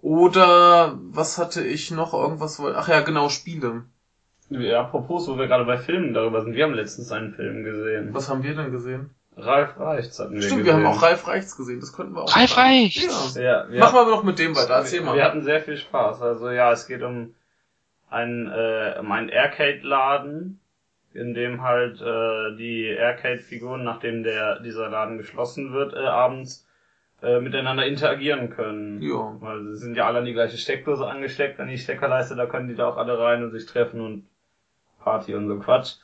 oder 0.01 0.99
was 1.11 1.39
hatte 1.39 1.65
ich 1.65 1.91
noch? 1.91 2.15
Irgendwas 2.15 2.61
Ach 2.61 2.89
ja, 2.89 3.01
genau, 3.01 3.29
Spiele. 3.29 3.85
Ja, 4.51 4.81
apropos, 4.81 5.27
wo 5.29 5.37
wir 5.39 5.47
gerade 5.47 5.65
bei 5.65 5.79
Filmen 5.79 6.15
darüber 6.15 6.43
sind, 6.43 6.55
wir 6.55 6.65
haben 6.65 6.75
letztens 6.75 7.11
einen 7.11 7.35
Film 7.35 7.65
gesehen. 7.65 8.13
Was 8.13 8.29
haben 8.29 8.43
wir 8.43 8.55
denn 8.55 8.71
gesehen? 8.71 9.11
Ralf 9.37 9.81
Reichts 9.81 10.21
hatten 10.21 10.35
wir 10.35 10.43
Stimmt, 10.43 10.65
wir 10.65 10.75
haben 10.75 10.85
gesehen. 10.85 10.97
auch 10.97 11.03
Ralf 11.03 11.27
Reichts 11.27 11.57
gesehen, 11.57 11.81
das 11.81 11.93
könnten 11.93 12.15
wir 12.15 12.23
auch. 12.23 12.37
Ralf 12.37 12.51
machen. 12.51 12.63
Reichts! 12.63 13.35
Ja. 13.35 13.43
Ja, 13.43 13.71
wir, 13.71 13.81
Machen 13.81 13.97
wir 13.97 14.01
aber 14.03 14.11
noch 14.11 14.23
mit 14.23 14.39
dem 14.39 14.55
weiter, 14.55 14.75
erzähl 14.75 15.01
mal. 15.01 15.17
wir 15.17 15.25
hatten 15.25 15.43
sehr 15.43 15.61
viel 15.61 15.77
Spaß. 15.77 16.23
Also 16.23 16.51
ja, 16.51 16.71
es 16.71 16.87
geht 16.87 17.03
um 17.03 17.35
einen, 18.11 18.47
äh, 18.49 18.97
um 19.01 19.11
einen 19.11 19.31
Arcade-Laden, 19.33 20.61
in 21.15 21.35
dem 21.35 21.63
halt 21.63 22.01
äh, 22.01 22.57
die 22.57 22.97
Arcade-Figuren, 22.99 23.85
nachdem 23.85 24.25
der 24.25 24.61
dieser 24.61 24.89
Laden 24.89 25.17
geschlossen 25.17 25.73
wird, 25.73 25.95
äh, 25.95 25.99
abends 25.99 26.69
äh, 27.23 27.41
miteinander 27.41 27.87
interagieren 27.87 28.51
können. 28.51 29.01
Ja. 29.01 29.37
Weil 29.41 29.65
sie 29.65 29.77
sind 29.77 29.97
ja 29.97 30.07
alle 30.07 30.19
an 30.19 30.25
die 30.25 30.33
gleiche 30.33 30.59
Steckdose 30.59 31.07
angesteckt, 31.07 31.61
an 31.61 31.69
die 31.69 31.79
Steckerleiste, 31.79 32.35
da 32.35 32.47
können 32.47 32.69
die 32.69 32.75
da 32.75 32.89
auch 32.89 32.97
alle 32.97 33.19
rein 33.19 33.45
und 33.45 33.53
sich 33.53 33.67
treffen 33.67 34.01
und 34.01 34.27
Party 35.01 35.35
und 35.35 35.49
so 35.49 35.59
Quatsch. 35.59 35.95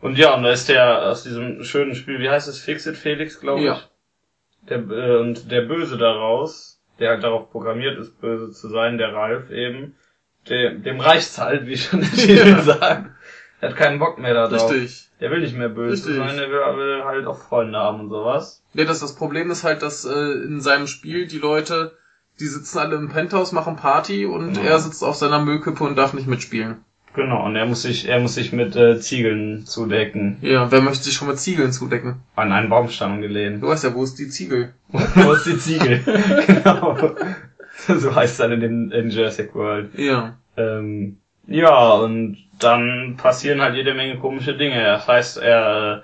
Und 0.00 0.18
ja, 0.18 0.34
und 0.34 0.42
da 0.42 0.50
ist 0.50 0.68
der 0.68 1.06
aus 1.06 1.22
diesem 1.22 1.62
schönen 1.64 1.94
Spiel, 1.94 2.18
wie 2.20 2.28
heißt 2.28 2.48
es, 2.48 2.58
Fixit 2.58 2.96
Felix, 2.96 3.40
glaube 3.40 3.60
ich. 3.60 3.66
Ja. 3.66 3.80
Der, 4.68 4.78
äh, 4.78 5.16
und 5.20 5.50
der 5.50 5.62
Böse 5.62 5.96
daraus, 5.96 6.82
der 6.98 7.10
halt 7.10 7.22
darauf 7.22 7.50
programmiert 7.50 7.96
ist, 7.98 8.20
böse 8.20 8.50
zu 8.50 8.68
sein, 8.68 8.98
der 8.98 9.14
Ralf 9.14 9.50
eben, 9.50 9.94
dem, 10.48 10.82
dem 10.82 11.00
reicht's 11.00 11.38
halt, 11.38 11.66
wie 11.66 11.76
schon 11.76 12.00
der 12.02 12.10
Titel 12.10 12.58
sagt. 12.58 13.10
Er 13.60 13.70
hat 13.70 13.76
keinen 13.76 13.98
Bock 13.98 14.18
mehr 14.18 14.34
da 14.34 14.48
drauf. 14.48 14.70
Richtig. 14.70 15.08
Der 15.20 15.30
will 15.30 15.40
nicht 15.40 15.56
mehr 15.56 15.70
böse 15.70 16.08
Richtig. 16.08 16.16
sein, 16.16 16.36
der 16.36 16.50
will, 16.50 16.76
will 16.78 17.04
halt 17.04 17.26
auch 17.26 17.38
Freunde 17.38 17.78
haben 17.78 18.00
und 18.00 18.10
sowas. 18.10 18.62
Ja, 18.74 18.84
das, 18.84 19.00
das 19.00 19.14
Problem 19.14 19.50
ist 19.50 19.64
halt, 19.64 19.82
dass 19.82 20.04
äh, 20.04 20.32
in 20.44 20.60
seinem 20.60 20.86
Spiel 20.86 21.26
die 21.26 21.38
Leute, 21.38 21.92
die 22.38 22.46
sitzen 22.46 22.78
alle 22.78 22.96
im 22.96 23.08
Penthouse, 23.08 23.52
machen 23.52 23.76
Party 23.76 24.26
und 24.26 24.56
Ja. 24.58 24.62
er 24.64 24.78
sitzt 24.78 25.02
auf 25.02 25.16
seiner 25.16 25.38
Müllkippe 25.40 25.84
und 25.84 25.96
darf 25.96 26.12
nicht 26.12 26.26
mitspielen. 26.26 26.76
Genau, 27.14 27.46
und 27.46 27.56
er 27.56 27.64
muss 27.64 27.80
sich, 27.80 28.06
er 28.08 28.20
muss 28.20 28.34
sich 28.34 28.52
mit 28.52 28.76
äh, 28.76 29.00
Ziegeln 29.00 29.64
zudecken. 29.64 30.36
Ja, 30.42 30.70
wer 30.70 30.82
möchte 30.82 31.04
sich 31.04 31.14
schon 31.14 31.28
mit 31.28 31.38
Ziegeln 31.38 31.72
zudecken? 31.72 32.16
An 32.34 32.52
einen 32.52 32.68
Baumstamm 32.68 33.22
gelehnt. 33.22 33.62
Du 33.62 33.68
weißt 33.68 33.84
ja, 33.84 33.94
wo 33.94 34.04
ist 34.04 34.18
die 34.18 34.28
Ziegel? 34.28 34.74
Wo 34.92 35.32
ist 35.32 35.46
die 35.46 35.56
Ziegel? 35.58 36.00
genau. 36.46 36.98
So 37.88 38.14
heißt 38.14 38.32
es 38.32 38.38
dann 38.38 38.52
in, 38.52 38.90
in 38.90 39.10
Jurassic 39.10 39.54
World. 39.54 39.90
Ja. 39.98 40.38
Ähm, 40.56 41.18
ja, 41.46 41.92
und 41.94 42.38
dann 42.58 43.16
passieren 43.16 43.60
halt 43.60 43.74
jede 43.74 43.94
Menge 43.94 44.18
komische 44.18 44.56
Dinge. 44.56 44.82
Das 44.82 45.06
heißt, 45.06 45.38
er, 45.38 46.02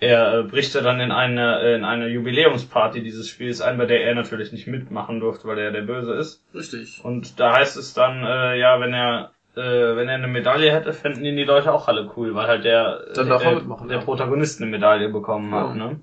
er 0.00 0.42
bricht 0.44 0.74
ja 0.74 0.80
dann 0.80 1.00
in 1.00 1.10
eine, 1.10 1.74
in 1.74 1.84
eine 1.84 2.08
Jubiläumsparty 2.08 3.02
dieses 3.02 3.28
Spiels 3.28 3.60
ein, 3.60 3.78
bei 3.78 3.86
der 3.86 4.04
er 4.04 4.14
natürlich 4.14 4.52
nicht 4.52 4.66
mitmachen 4.66 5.20
durfte, 5.20 5.48
weil 5.48 5.58
er 5.58 5.72
der 5.72 5.82
Böse 5.82 6.14
ist. 6.14 6.44
Richtig. 6.54 7.00
Und 7.02 7.40
da 7.40 7.54
heißt 7.56 7.76
es 7.76 7.94
dann, 7.94 8.24
äh, 8.24 8.58
ja, 8.58 8.80
wenn 8.80 8.92
er, 8.92 9.32
äh, 9.56 9.96
wenn 9.96 10.08
er 10.08 10.16
eine 10.16 10.28
Medaille 10.28 10.72
hätte, 10.72 10.92
fänden 10.92 11.24
ihn 11.24 11.36
die 11.36 11.44
Leute 11.44 11.72
auch 11.72 11.88
alle 11.88 12.10
cool, 12.16 12.34
weil 12.34 12.46
halt 12.46 12.64
der, 12.64 13.04
er 13.16 13.24
der, 13.24 13.38
der 13.38 13.96
ja. 13.96 13.98
Protagonist 13.98 14.60
eine 14.60 14.70
Medaille 14.70 15.08
bekommen 15.08 15.54
hat, 15.54 15.68
Ja. 15.68 15.74
ne? 15.74 16.00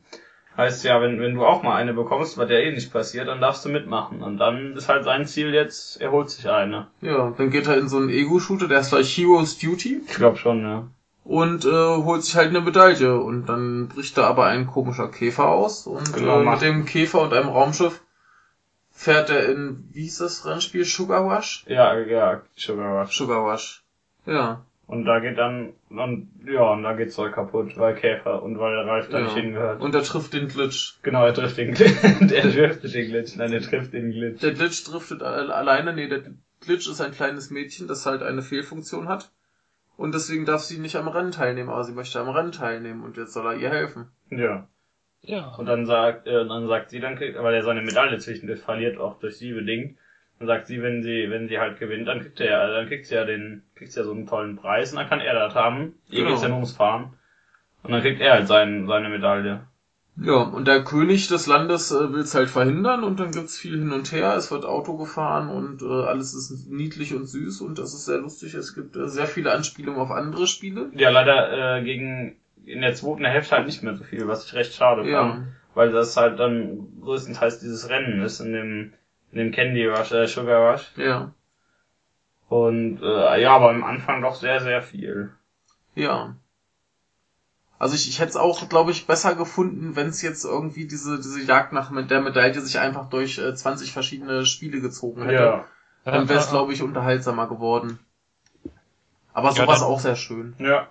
Heißt 0.58 0.84
ja, 0.84 1.01
wenn, 1.01 1.20
wenn 1.22 1.36
du 1.36 1.46
auch 1.46 1.63
mal 1.63 1.75
eine 1.75 1.93
bekommst, 1.93 2.38
was 2.38 2.50
ja 2.50 2.58
eh 2.58 2.72
nicht 2.72 2.91
passiert, 2.91 3.27
dann 3.27 3.39
darfst 3.39 3.63
du 3.63 3.70
mitmachen. 3.70 4.22
Und 4.22 4.38
dann 4.38 4.75
ist 4.75 4.89
halt 4.89 5.05
sein 5.05 5.25
Ziel 5.25 5.53
jetzt, 5.53 6.01
er 6.01 6.12
holt 6.12 6.29
sich 6.29 6.50
eine. 6.50 6.88
Ja, 7.00 7.34
dann 7.38 7.50
geht 7.50 7.67
er 7.67 7.77
in 7.77 7.88
so 7.88 7.98
einen 7.98 8.10
Ego-Shooter, 8.10 8.67
der 8.67 8.81
ist 8.81 8.89
gleich 8.89 9.17
Heroes 9.17 9.58
Duty 9.58 10.01
Ich 10.05 10.15
glaube 10.15 10.38
schon, 10.38 10.62
ja. 10.63 10.88
und 11.24 11.63
äh, 11.65 11.70
holt 11.70 12.24
sich 12.24 12.36
halt 12.36 12.50
eine 12.50 12.60
Medaille 12.62 13.17
und 13.17 13.46
dann 13.48 13.88
bricht 13.88 14.17
da 14.17 14.27
aber 14.27 14.46
ein 14.48 14.67
komischer 14.67 15.08
Käfer 15.08 15.48
aus 15.48 15.88
und 15.88 16.13
Genau, 16.13 16.41
äh, 16.41 16.46
mit 16.46 16.62
dem 16.62 16.86
Käfer 16.86 17.22
und 17.22 17.34
einem 17.34 17.50
Raumschiff 17.50 18.01
fährt 18.91 19.29
er 19.29 19.50
in, 19.50 19.88
wie 19.93 20.03
hieß 20.03 20.17
das 20.20 20.46
Rennspiel? 20.46 20.84
Sugar 20.86 21.22
Rush? 21.22 21.63
Ja, 21.67 21.98
ja, 21.98 22.41
Sugar 22.58 23.01
Rush. 23.01 23.17
Sugar 23.17 23.39
Rush. 23.50 23.84
Ja. 24.25 24.62
Und 24.91 25.05
da 25.05 25.19
geht 25.19 25.38
dann, 25.38 25.71
und, 25.89 26.31
ja, 26.45 26.63
und 26.63 26.83
da 26.83 26.91
geht's 26.91 27.15
Zeug 27.15 27.33
kaputt, 27.33 27.77
weil 27.77 27.95
Käfer 27.95 28.43
und 28.43 28.60
weil 28.60 28.75
der 28.75 28.86
Ralf 28.86 29.07
da 29.07 29.19
ja. 29.19 29.24
nicht 29.24 29.38
hingehört. 29.38 29.79
Und 29.79 29.95
er 29.95 30.03
trifft 30.03 30.33
den 30.33 30.50
Glitch. 30.50 30.95
genau, 31.01 31.25
er 31.25 31.33
trifft 31.33 31.57
den 31.57 31.74
Glitch, 31.74 31.93
der 32.19 32.41
trifft 32.41 32.83
den 32.83 33.07
Glitch, 33.07 33.38
nein, 33.38 33.53
er 33.53 33.62
trifft 33.62 33.93
den 33.93 34.12
Glitch. 34.12 34.41
Der 34.41 34.51
Glitch 34.51 34.83
driftet 34.83 35.24
alle- 35.24 35.55
alleine, 35.55 35.93
nee, 35.93 36.10
der 36.10 36.24
Glitch 36.60 36.89
ist 36.89 37.00
ein 37.00 37.13
kleines 37.13 37.51
Mädchen, 37.51 37.88
das 37.88 38.05
halt 38.05 38.21
eine 38.21 38.41
Fehlfunktion 38.41 39.07
hat. 39.07 39.31
Und 39.95 40.13
deswegen 40.13 40.45
darf 40.45 40.60
sie 40.62 40.77
nicht 40.77 40.97
am 40.97 41.08
Rennen 41.08 41.32
teilnehmen, 41.32 41.69
aber 41.69 41.86
sie 41.86 41.93
möchte 41.93 42.19
am 42.19 42.27
Rennen 42.27 42.51
teilnehmen 42.51 43.04
und 43.06 43.15
jetzt 43.15 43.32
soll 43.32 43.45
er 43.45 43.58
ihr 43.58 43.69
helfen. 43.69 44.10
Ja. 44.30 44.67
Ja. 45.21 45.56
Und 45.56 45.67
dann 45.67 45.86
sagt, 45.86 46.27
äh, 46.27 46.45
dann 46.45 46.67
sagt 46.67 46.89
sie, 46.89 46.99
dann 46.99 47.15
kriegt, 47.15 47.41
weil 47.41 47.54
er 47.54 47.63
seine 47.63 47.82
Medaille 47.82 48.17
zwischendurch 48.17 48.60
verliert, 48.60 48.97
auch 48.97 49.19
durch 49.19 49.38
sie 49.38 49.54
bedingt. 49.54 49.97
Dann 50.41 50.47
sagt 50.47 50.65
sie, 50.65 50.82
wenn 50.82 51.04
sie, 51.04 51.30
wenn 51.30 51.47
sie 51.47 51.60
halt 51.60 51.77
gewinnt, 51.77 52.08
dann 52.08 52.19
kriegt 52.21 52.39
er, 52.39 52.67
dann 52.73 52.88
kriegt 52.88 53.06
sie 53.06 53.13
ja 53.13 53.25
den, 53.25 53.62
kriegt 53.75 53.91
sie 53.91 53.99
ja 53.99 54.06
so 54.06 54.12
einen 54.12 54.25
tollen 54.25 54.56
Preis 54.56 54.91
und 54.91 54.97
dann 54.97 55.08
kann 55.08 55.19
er 55.21 55.36
das 55.36 55.54
haben. 55.54 55.93
Ihr 56.10 56.17
Genau. 56.23 56.30
geht's 56.30 56.41
ja 56.41 56.47
nur 56.47 56.58
ums 56.58 56.71
Fahren. 56.71 57.13
Und 57.84 57.91
dann 57.91 58.01
kriegt 58.01 58.19
er 58.21 58.34
halt 58.34 58.47
sein, 58.47 58.88
seine 58.88 59.10
Medaille. 59.10 59.62
Ja, 60.17 60.41
und 60.41 60.67
der 60.67 60.84
König 60.84 61.27
des 61.27 61.45
Landes 61.45 61.91
äh, 61.91 62.12
will 62.12 62.21
es 62.21 62.34
halt 62.34 62.49
verhindern 62.49 63.04
und 63.04 63.19
dann 63.19 63.32
gibt's 63.32 63.58
viel 63.60 63.77
hin 63.77 63.91
und 63.91 64.12
her. 64.12 64.36
Es 64.36 64.49
wird 64.51 64.65
Auto 64.65 64.97
gefahren 64.97 65.49
und 65.49 65.84
äh, 65.84 65.86
alles 66.06 66.34
ist 66.34 66.67
niedlich 66.71 67.13
und 67.13 67.27
süß 67.27 67.62
und 67.62 67.77
das 67.77 67.93
ist 67.93 68.06
sehr 68.06 68.17
lustig. 68.17 68.56
Es 68.56 68.73
gibt 68.73 68.95
äh, 68.95 69.08
sehr 69.08 69.27
viele 69.27 69.51
Anspielungen 69.51 70.01
auf 70.01 70.10
andere 70.10 70.47
Spiele. 70.47 70.89
Ja, 70.95 71.12
leider 71.12 71.77
äh, 71.77 71.84
gegen 71.84 72.36
in 72.65 72.82
der 72.82 72.95
zweiten 72.95 73.25
Hälfte 73.25 73.56
halt 73.56 73.67
nicht 73.67 73.84
mehr 73.84 73.95
so 73.95 74.04
viel, 74.04 74.27
was 74.27 74.45
ich 74.47 74.54
recht 74.56 74.73
schade 74.73 75.08
Ja. 75.08 75.30
fand. 75.30 75.47
Weil 75.75 75.91
das 75.91 76.17
halt 76.17 76.39
dann 76.39 76.88
größtenteils 76.99 77.60
dieses 77.60 77.89
Rennen 77.89 78.21
ist 78.23 78.39
in 78.41 78.54
dem, 78.54 78.93
in 79.32 79.38
dem 79.39 79.52
Candy 79.52 79.86
Rush, 79.88 80.12
äh, 80.12 80.28
Sugar 80.28 80.72
Rush. 80.74 80.91
Ja. 80.98 81.32
Und 82.50 83.02
äh, 83.02 83.41
ja, 83.41 83.56
aber 83.56 83.70
am 83.70 83.84
Anfang 83.84 84.22
doch 84.22 84.36
sehr, 84.36 84.60
sehr 84.62 84.82
viel. 84.82 85.32
Ja. 85.96 86.36
Also 87.80 87.96
ich, 87.96 88.08
ich 88.10 88.20
hätte 88.20 88.30
es 88.32 88.36
auch, 88.36 88.67
glaube 88.70 88.91
ich, 88.91 89.08
besser 89.08 89.34
gefunden, 89.36 89.96
wenn 89.96 90.08
es 90.08 90.22
jetzt 90.22 90.44
irgendwie 90.46 90.86
diese, 90.86 91.17
diese 91.17 91.41
Jagd 91.41 91.74
nach 91.74 91.89
mit 91.89 92.12
der 92.12 92.22
Medaille 92.22 92.60
sich 92.62 92.78
einfach 92.80 93.10
durch 93.10 93.39
äh, 93.39 93.56
20 93.56 93.91
verschiedene 93.91 94.46
Spiele 94.46 94.82
gezogen 94.82 95.24
hätte. 95.24 95.34
Ja. 95.34 95.65
Dann 96.06 96.28
wäre 96.30 96.39
es, 96.39 96.46
Ja, 96.46 96.52
glaube 96.58 96.74
ich, 96.74 96.84
unterhaltsamer 96.84 97.48
geworden. 97.48 98.00
Aber 99.34 99.50
Ja, 99.50 99.56
sowas 99.56 99.80
dann- 99.80 99.88
auch 99.88 100.00
sehr 100.00 100.15
schön. 100.15 100.54
Ja. 100.60 100.89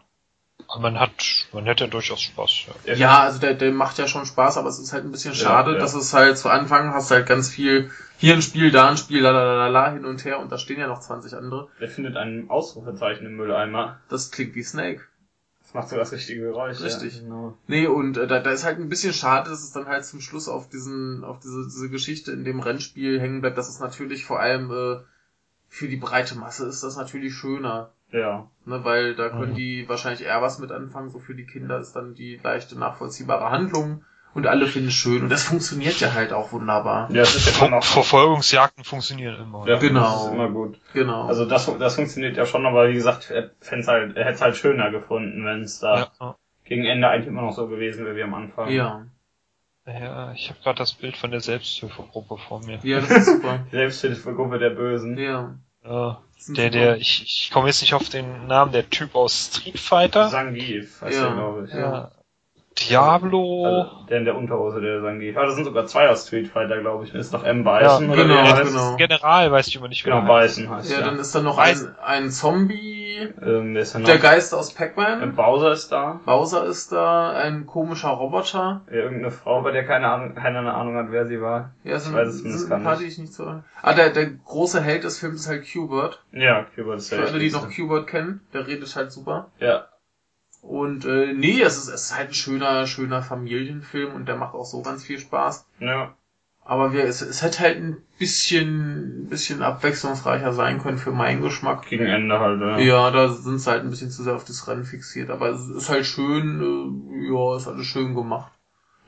Man 0.78 1.00
hat, 1.00 1.46
man 1.52 1.64
hätte 1.64 1.88
durchaus 1.88 2.20
Spaß. 2.20 2.66
Ja. 2.84 2.94
Ja, 2.94 3.18
also 3.20 3.40
der, 3.40 3.54
der 3.54 3.72
macht 3.72 3.98
ja 3.98 4.06
schon 4.06 4.24
Spaß, 4.26 4.56
aber 4.56 4.68
es 4.68 4.78
ist 4.78 4.92
halt 4.92 5.04
ein 5.04 5.10
bisschen 5.10 5.34
schade, 5.34 5.70
Ja, 5.72 5.76
ja. 5.76 5.82
dass 5.82 5.94
es 5.94 6.12
halt 6.14 6.38
zu 6.38 6.48
Anfang 6.48 6.92
hast 6.92 7.10
du 7.10 7.16
halt 7.16 7.26
ganz 7.26 7.48
viel 7.48 7.90
hier 8.18 8.34
ein 8.34 8.42
Spiel, 8.42 8.70
da 8.70 8.88
ein 8.90 8.98
Spiel, 8.98 9.22
la 9.22 9.30
la 9.30 9.44
la 9.44 9.54
la 9.54 9.68
la 9.68 9.92
hin 9.92 10.04
und 10.04 10.24
her 10.24 10.38
und 10.40 10.52
da 10.52 10.58
stehen 10.58 10.78
ja 10.78 10.86
noch 10.86 11.00
20 11.00 11.34
andere. 11.34 11.68
Der 11.80 11.88
findet 11.88 12.16
ein 12.16 12.50
Ausrufezeichen 12.50 13.26
im 13.26 13.36
Mülleimer. 13.36 13.98
Das 14.10 14.30
klingt 14.30 14.54
wie 14.54 14.62
Snake. 14.62 15.00
Das 15.62 15.74
macht 15.74 15.88
so 15.88 15.96
das 15.96 16.12
richtige 16.12 16.42
Geräusch. 16.42 16.80
Richtig. 16.80 17.14
Ja, 17.16 17.22
genau. 17.22 17.56
Nee, 17.66 17.86
und 17.86 18.16
äh, 18.16 18.26
da, 18.26 18.40
da 18.40 18.50
ist 18.50 18.64
halt 18.64 18.78
ein 18.78 18.88
bisschen 18.88 19.12
schade, 19.14 19.48
dass 19.48 19.62
es 19.62 19.72
dann 19.72 19.86
halt 19.86 20.04
zum 20.04 20.20
Schluss 20.20 20.48
auf 20.48 20.68
diesen, 20.68 21.24
auf 21.24 21.38
diese, 21.40 21.64
diese 21.64 21.88
Geschichte 21.88 22.32
in 22.32 22.44
dem 22.44 22.60
Rennspiel 22.60 23.20
hängen 23.20 23.40
bleibt. 23.40 23.56
Das 23.56 23.68
ist 23.68 23.80
natürlich 23.80 24.24
vor 24.24 24.40
allem 24.40 24.70
äh, 24.70 25.00
für 25.68 25.88
die 25.88 25.96
breite 25.96 26.34
Masse 26.36 26.66
ist 26.66 26.82
das 26.82 26.96
natürlich 26.96 27.34
schöner. 27.34 27.92
Ja. 28.12 28.48
Ne, 28.64 28.84
weil 28.84 29.14
da 29.14 29.28
können 29.28 29.52
Mhm. 29.52 29.56
die 29.56 29.88
wahrscheinlich 29.88 30.24
eher 30.24 30.42
was 30.42 30.58
mit 30.58 30.72
anfangen. 30.72 31.10
So 31.10 31.18
für 31.18 31.34
die 31.34 31.46
Kinder 31.46 31.78
ist 31.78 31.92
dann 31.92 32.14
die 32.14 32.40
leichte, 32.42 32.78
nachvollziehbare 32.78 33.50
Handlung 33.50 34.04
und 34.34 34.46
alle 34.46 34.66
finden 34.66 34.88
es 34.88 34.94
schön. 34.94 35.22
Und 35.22 35.28
das 35.28 35.44
funktioniert 35.44 35.98
ja 36.00 36.12
halt 36.14 36.32
auch 36.32 36.52
wunderbar. 36.52 37.10
Ja, 37.10 37.20
das 37.20 37.34
ist 37.34 37.46
ja 37.46 37.52
immer 37.52 37.58
Ver 37.68 37.76
noch. 37.76 37.84
Verfolgungsjagden 37.84 38.84
funktionieren 38.84 39.40
immer. 39.40 39.66
Ja, 39.66 39.78
Genau. 39.78 40.00
Das 40.00 40.24
ist 40.26 40.32
immer 40.32 40.50
gut. 40.50 40.78
Genau. 40.92 41.26
Also 41.26 41.44
das, 41.46 41.66
das 41.78 41.94
funktioniert 41.96 42.36
ja 42.36 42.46
schon, 42.46 42.64
aber 42.66 42.88
wie 42.88 42.94
gesagt, 42.94 43.30
er, 43.30 43.50
halt, 43.86 44.16
er 44.16 44.24
hätte 44.24 44.34
es 44.34 44.40
halt 44.40 44.56
schöner 44.56 44.90
gefunden, 44.90 45.44
wenn 45.44 45.62
es 45.62 45.80
da 45.80 46.10
ja. 46.20 46.36
gegen 46.64 46.84
Ende 46.84 47.08
eigentlich 47.08 47.26
immer 47.26 47.42
noch 47.42 47.52
so 47.54 47.66
gewesen 47.66 48.04
wäre 48.04 48.16
wie 48.16 48.22
am 48.22 48.34
Anfang. 48.34 48.70
ja. 48.70 49.06
ja 49.86 50.32
ich 50.32 50.48
habe 50.48 50.60
gerade 50.62 50.78
das 50.78 50.92
Bild 50.94 51.16
von 51.16 51.30
der 51.32 51.40
Selbsthilfegruppe 51.40 52.36
vor 52.38 52.64
mir. 52.64 52.78
Ja, 52.82 53.00
das 53.00 53.10
ist 53.10 53.26
super. 53.26 53.66
Selbsthilfegruppe 53.70 54.58
der 54.58 54.70
Bösen. 54.70 55.18
ja. 55.18 55.56
Ja, 55.84 56.20
sind 56.36 56.58
der, 56.58 56.70
der, 56.70 56.96
ich, 56.96 57.22
ich 57.24 57.50
komme 57.52 57.68
jetzt 57.68 57.80
nicht 57.80 57.94
auf 57.94 58.08
den 58.08 58.46
Namen, 58.46 58.72
der 58.72 58.88
Typ 58.88 59.14
aus 59.14 59.50
Street 59.52 59.78
Fighter. 59.78 60.28
Zangief, 60.28 61.00
heißt 61.02 61.16
Ja. 61.16 61.24
der, 61.26 61.34
glaube 61.34 61.64
ich. 61.66 61.74
Ja. 61.74 62.10
Diablo. 62.90 63.64
Also, 63.64 63.90
der 64.08 64.18
in 64.18 64.24
der 64.24 64.36
Unterhose, 64.36 64.80
der 64.80 65.02
Zangief. 65.02 65.36
Ah, 65.36 65.46
das 65.46 65.54
sind 65.54 65.64
sogar 65.64 65.86
zwei 65.86 66.08
aus 66.08 66.26
Street 66.26 66.48
Fighter, 66.48 66.80
glaube 66.80 67.04
ich. 67.04 67.14
Ist 67.14 67.32
noch 67.32 67.44
M. 67.44 67.64
Bison 67.64 67.80
Ja, 68.06 68.12
oder 68.12 68.22
genau, 68.24 68.34
er 68.34 68.56
das 68.56 68.68
genau. 68.68 68.96
General, 68.96 69.52
weiß 69.52 69.68
ich 69.68 69.76
immer 69.76 69.88
nicht 69.88 70.04
Genau, 70.04 70.22
heißt. 70.22 70.56
Bison 70.56 70.74
heißt 70.74 70.90
Ja, 70.92 70.98
ja. 71.00 71.04
dann 71.06 71.18
ist 71.18 71.34
da 71.34 71.40
noch 71.40 71.58
Weiß- 71.58 71.86
ein, 72.02 72.22
ein 72.24 72.30
Zombie, 72.30 73.28
ähm, 73.42 73.72
noch? 73.72 74.04
der 74.04 74.18
Geist 74.18 74.54
aus 74.54 74.72
Pac-Man, 74.74 75.34
Bowser 75.34 75.72
ist 75.72 75.90
da. 75.92 76.20
Bowser 76.24 76.64
ist 76.66 76.92
da, 76.92 77.32
ein 77.32 77.66
komischer 77.66 78.08
Roboter. 78.08 78.82
Ja, 78.88 78.96
irgendeine 78.96 79.30
Frau, 79.30 79.62
bei 79.62 79.70
der 79.72 79.84
keine 79.86 80.08
Ahnung, 80.08 80.34
keiner 80.34 80.74
Ahnung 80.74 80.96
hat, 80.96 81.06
wer 81.10 81.26
sie 81.26 81.40
war. 81.40 81.70
Ja, 81.84 81.98
sind, 81.98 82.12
Ich 82.12 82.18
weiß 82.18 82.28
es 82.28 82.38
zumindest 82.38 82.68
gar 82.68 82.96
die 82.96 83.04
ich 83.04 83.18
nicht 83.18 83.32
so... 83.32 83.62
Ah, 83.82 83.94
der, 83.94 84.10
der 84.10 84.26
große 84.30 84.80
Held 84.80 85.04
des 85.04 85.18
Films 85.18 85.42
ist 85.42 85.48
halt 85.48 85.64
Q-Bert. 85.70 86.22
Ja, 86.32 86.66
Cuba 86.74 86.94
ist 86.94 87.08
Für 87.08 87.16
der 87.16 87.26
alle, 87.28 87.38
die 87.38 87.50
noch 87.50 87.68
Q-Bert 87.74 88.06
kennen, 88.06 88.40
der 88.52 88.66
redet 88.66 88.94
halt 88.96 89.12
super. 89.12 89.48
Ja, 89.58 89.86
Und 90.62 91.04
äh, 91.04 91.32
nee, 91.32 91.60
es 91.62 91.76
ist, 91.78 91.88
es 91.88 92.04
ist 92.06 92.16
halt 92.16 92.28
ein 92.28 92.34
schöner, 92.34 92.86
schöner 92.86 93.22
Familienfilm 93.22 94.14
und 94.14 94.26
der 94.28 94.36
macht 94.36 94.54
auch 94.54 94.66
so 94.66 94.82
ganz 94.82 95.04
viel 95.04 95.18
Spaß. 95.18 95.66
ja. 95.80 96.14
Aber 96.62 96.92
wir, 96.92 97.04
es, 97.04 97.20
es 97.20 97.42
hätte 97.42 97.60
halt 97.60 97.78
ein 97.78 97.96
bisschen, 98.18 99.24
ein 99.24 99.28
bisschen 99.28 99.60
abwechslungsreicher 99.62 100.52
sein 100.52 100.78
können 100.80 100.98
für 100.98 101.10
meinen 101.10 101.40
Geschmack. 101.40 101.86
Gegen 101.88 102.06
Ende 102.06 102.38
halt, 102.38 102.60
ja. 102.60 102.78
Ja, 102.78 103.10
da 103.10 103.28
sind 103.28 103.58
sie 103.58 103.68
halt 103.70 103.82
ein 103.82 103.90
bisschen 103.90 104.10
zu 104.10 104.22
sehr 104.22 104.36
auf 104.36 104.44
das 104.44 104.68
Rennen 104.68 104.84
fixiert. 104.84 105.30
Aber 105.30 105.48
es 105.48 105.66
ist 105.68 105.88
halt 105.88 106.06
schön, 106.06 106.60
äh, 106.60 107.32
ja, 107.32 107.56
ist 107.56 107.66
alles 107.66 107.86
schön 107.86 108.14
gemacht. 108.14 108.52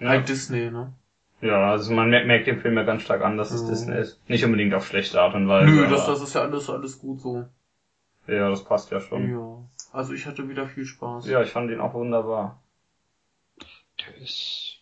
Ja. 0.01 0.09
Halt 0.09 0.29
Disney, 0.29 0.71
ne? 0.71 0.93
Ja, 1.41 1.71
also 1.71 1.93
man 1.93 2.11
merkt, 2.11 2.27
merkt 2.27 2.47
dem 2.49 2.61
Film 2.61 2.77
ja 2.77 2.83
ganz 2.85 3.03
stark 3.03 3.23
an, 3.23 3.37
dass 3.37 3.53
es 3.53 3.63
Ja. 3.63 3.69
Disney 3.69 3.97
ist. 3.99 4.21
Nicht 4.29 4.45
unbedingt 4.45 4.75
auf 4.75 4.87
schlechte 4.87 5.21
Art 5.21 5.35
und 5.35 5.47
Weise. 5.47 5.71
Nö, 5.71 5.87
das, 5.89 6.07
das 6.07 6.21
ist 6.23 6.35
ja 6.35 6.41
alles, 6.41 6.69
alles 6.69 6.99
gut 6.99 7.21
so. 7.21 7.45
Ja, 8.27 8.49
das 8.49 8.65
passt 8.65 8.91
ja 8.91 8.99
schon. 9.01 9.31
Ja. 9.31 9.59
Also 9.93 10.13
ich 10.15 10.27
hatte 10.27 10.49
wieder 10.49 10.67
viel 10.67 10.85
Spaß. 10.87 11.27
Ja, 11.27 11.43
ich 11.43 11.51
fand 11.51 11.71
ihn 11.71 11.81
auch 11.81 11.95
wunderbar. 11.95 12.61
Der 14.01 14.17
ist 14.23 14.79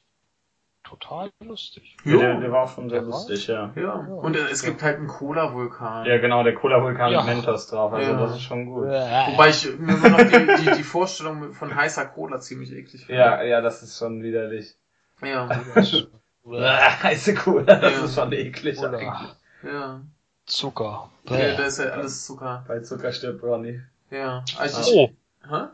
total 0.85 1.31
lustig. 1.45 1.97
Ja. 2.05 2.17
Der, 2.19 2.41
der 2.41 2.53
war 2.53 2.63
auch 2.65 2.75
schon 2.75 2.89
sehr 2.89 3.01
Der 3.01 3.09
lustig, 3.09 3.47
ja. 3.49 3.73
Ja. 3.77 3.93
Und 3.95 4.37
äh, 4.37 4.41
es 4.51 4.63
gibt 4.63 4.83
halt 4.83 4.97
einen 4.99 5.09
Cola-Vulkan. 5.09 6.07
Ja, 6.07 6.19
genau, 6.19 6.43
der 6.43 6.55
Cola-Vulkan 6.55 7.13
Ja. 7.13 7.23
mit 7.23 7.35
Mentos 7.35 7.67
drauf, 7.69 7.93
also 7.93 8.11
Ja. 8.11 8.17
das 8.19 8.33
ist 8.37 8.43
schon 8.43 8.67
gut. 8.67 8.87
Wobei 8.87 9.49
ich 9.51 9.79
mir 9.79 9.95
immer 9.95 10.09
noch 10.11 10.19
die, 10.19 10.65
die, 10.65 10.77
die 10.79 10.83
Vorstellung 10.83 11.53
von 11.53 11.75
heißer 11.75 12.07
Cola 12.07 12.41
ziemlich 12.41 12.73
eklig 12.73 13.05
finde. 13.07 13.21
Ja, 13.21 13.43
ja, 13.43 13.61
das 13.61 13.83
ist 13.83 13.99
schon 13.99 14.23
widerlich. 14.23 14.77
Ja. 15.23 15.49
Heiße 17.03 17.35
Cola, 17.35 17.63
das 17.77 17.93
Ja. 17.99 18.05
ist 18.05 18.15
schon 18.15 18.33
eklig 18.33 18.79
Oder 18.79 18.99
eigentlich. 18.99 19.35
Ja. 19.63 20.01
Zucker. 20.47 21.11
ja. 21.27 21.37
Da 21.57 21.63
ist 21.65 21.79
ja 21.79 21.91
alles 21.91 22.25
Zucker. 22.27 22.65
Bei 22.67 22.81
Zucker 22.81 23.13
stirbt 23.13 23.43
Ronny. 23.43 23.81
Ja. 24.11 24.45
Also 24.59 24.81
ich, 24.81 24.97
Oh, 24.97 25.11
Hä? 25.49 25.67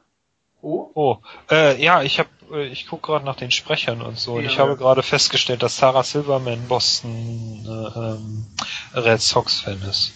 Oh? 0.62 0.90
oh. 0.94 1.16
Äh, 1.50 1.80
ja, 1.82 2.02
ich 2.02 2.18
hab, 2.18 2.26
äh, 2.52 2.66
ich 2.66 2.86
guck 2.88 3.02
gerade 3.02 3.24
nach 3.24 3.36
den 3.36 3.50
Sprechern 3.50 4.02
und 4.02 4.18
so. 4.18 4.34
Und 4.34 4.44
Ja. 4.44 4.50
ich 4.50 4.58
habe 4.58 4.76
gerade 4.76 5.02
festgestellt, 5.02 5.62
dass 5.62 5.76
Sarah 5.76 6.02
Silverman 6.02 6.66
Boston 6.68 7.64
äh, 7.66 7.98
ähm, 7.98 8.46
Red 8.94 9.20
Sox 9.20 9.60
Fan 9.60 9.80
ist. 9.82 10.12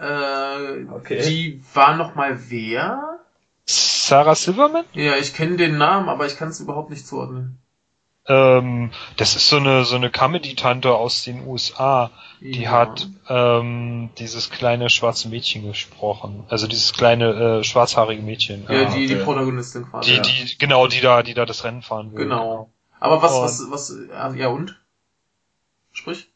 Äh, 0.00 0.84
Okay. 0.92 1.22
Die 1.28 1.62
war 1.74 1.96
noch 1.96 2.14
mal 2.14 2.50
wer? 2.50 3.18
Sarah 3.66 4.34
Silverman? 4.34 4.84
Ja, 4.92 5.16
ich 5.16 5.34
kenne 5.34 5.56
den 5.56 5.78
Namen, 5.78 6.08
aber 6.08 6.26
ich 6.26 6.36
kann 6.36 6.48
es 6.48 6.60
überhaupt 6.60 6.90
nicht 6.90 7.06
zuordnen. 7.06 7.58
Ähm, 8.28 8.90
das 9.16 9.36
ist 9.36 9.48
so 9.48 9.56
eine 9.56 9.84
so 9.84 9.94
eine 9.96 10.10
Comedy-Tante 10.10 10.92
aus 10.94 11.22
den 11.22 11.46
USA. 11.46 12.10
Die 12.40 12.62
Ja. 12.62 12.70
hat 12.72 13.08
ähm, 13.28 14.10
dieses 14.18 14.50
kleine 14.50 14.90
schwarze 14.90 15.28
Mädchen 15.28 15.64
gesprochen. 15.64 16.44
Also 16.48 16.66
dieses 16.66 16.92
kleine 16.92 17.60
äh, 17.60 17.64
schwarzhaarige 17.64 18.22
Mädchen. 18.22 18.66
Ja, 18.68 18.88
Ah, 18.88 18.94
die, 18.94 19.06
die. 19.06 19.14
Protagonistin 19.16 19.88
quasi. 19.88 20.10
Die, 20.10 20.16
ja. 20.16 20.22
die, 20.22 20.58
genau, 20.58 20.86
die 20.88 21.00
da, 21.00 21.22
die 21.22 21.34
da 21.34 21.46
das 21.46 21.64
Rennen 21.64 21.82
fahren 21.82 22.12
will. 22.12 22.24
Genau. 22.24 22.70
Aber 23.00 23.22
was, 23.22 23.32
Und- 23.34 23.42
was, 23.42 23.70
was, 23.70 23.96
ja, 24.10 24.32
ja 24.34 24.48
und? 24.48 24.78
Sprich? 25.92 26.28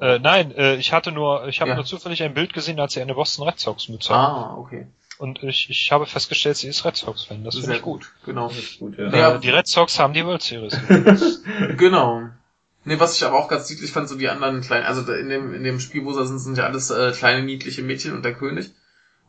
Äh, 0.00 0.18
nein, 0.18 0.54
äh, 0.54 0.74
ich 0.76 0.92
hatte 0.92 1.10
nur, 1.12 1.46
ich 1.48 1.60
habe 1.60 1.70
Ja. 1.70 1.76
nur 1.76 1.84
zufällig 1.84 2.22
ein 2.22 2.34
Bild 2.34 2.52
gesehen, 2.52 2.78
als 2.78 2.92
sie 2.92 3.00
eine 3.00 3.14
Boston 3.14 3.46
Red 3.48 3.58
Sox 3.58 3.88
Mütze 3.88 4.14
hat. 4.14 4.28
Ah, 4.28 4.54
okay. 4.58 4.86
Und 5.18 5.42
ich, 5.42 5.70
ich 5.70 5.90
habe 5.92 6.06
festgestellt, 6.06 6.56
sie 6.56 6.68
ist 6.68 6.84
Red 6.84 6.96
Sox 6.96 7.24
Fan. 7.24 7.42
Das 7.44 7.54
finde 7.54 7.66
Sehr 7.68 7.76
ich 7.76 7.82
gut. 7.82 8.00
gut. 8.02 8.12
Genau. 8.26 8.48
Ist 8.50 8.78
gut, 8.78 8.98
ja. 8.98 9.08
Ja. 9.08 9.38
Die 9.38 9.50
Red 9.50 9.66
Sox 9.66 9.98
haben 9.98 10.12
die 10.12 10.24
World 10.26 10.42
Series. 10.42 10.78
Genau. 11.76 12.22
Nee, 12.84 13.00
was 13.00 13.16
ich 13.16 13.24
aber 13.26 13.36
auch 13.38 13.48
ganz 13.48 13.68
niedlich 13.68 13.90
fand, 13.90 14.08
so 14.08 14.16
die 14.16 14.28
anderen 14.28 14.60
kleinen, 14.60 14.86
also 14.86 15.10
in 15.12 15.28
dem, 15.28 15.52
in 15.54 15.64
dem 15.64 15.80
Spiel, 15.80 16.04
wo 16.04 16.12
sie 16.12 16.24
sind, 16.26 16.38
sind 16.38 16.56
ja 16.58 16.64
alles 16.64 16.90
äh, 16.90 17.10
kleine 17.12 17.42
niedliche 17.44 17.82
Mädchen 17.82 18.12
und 18.14 18.24
der 18.24 18.34
König. 18.34 18.70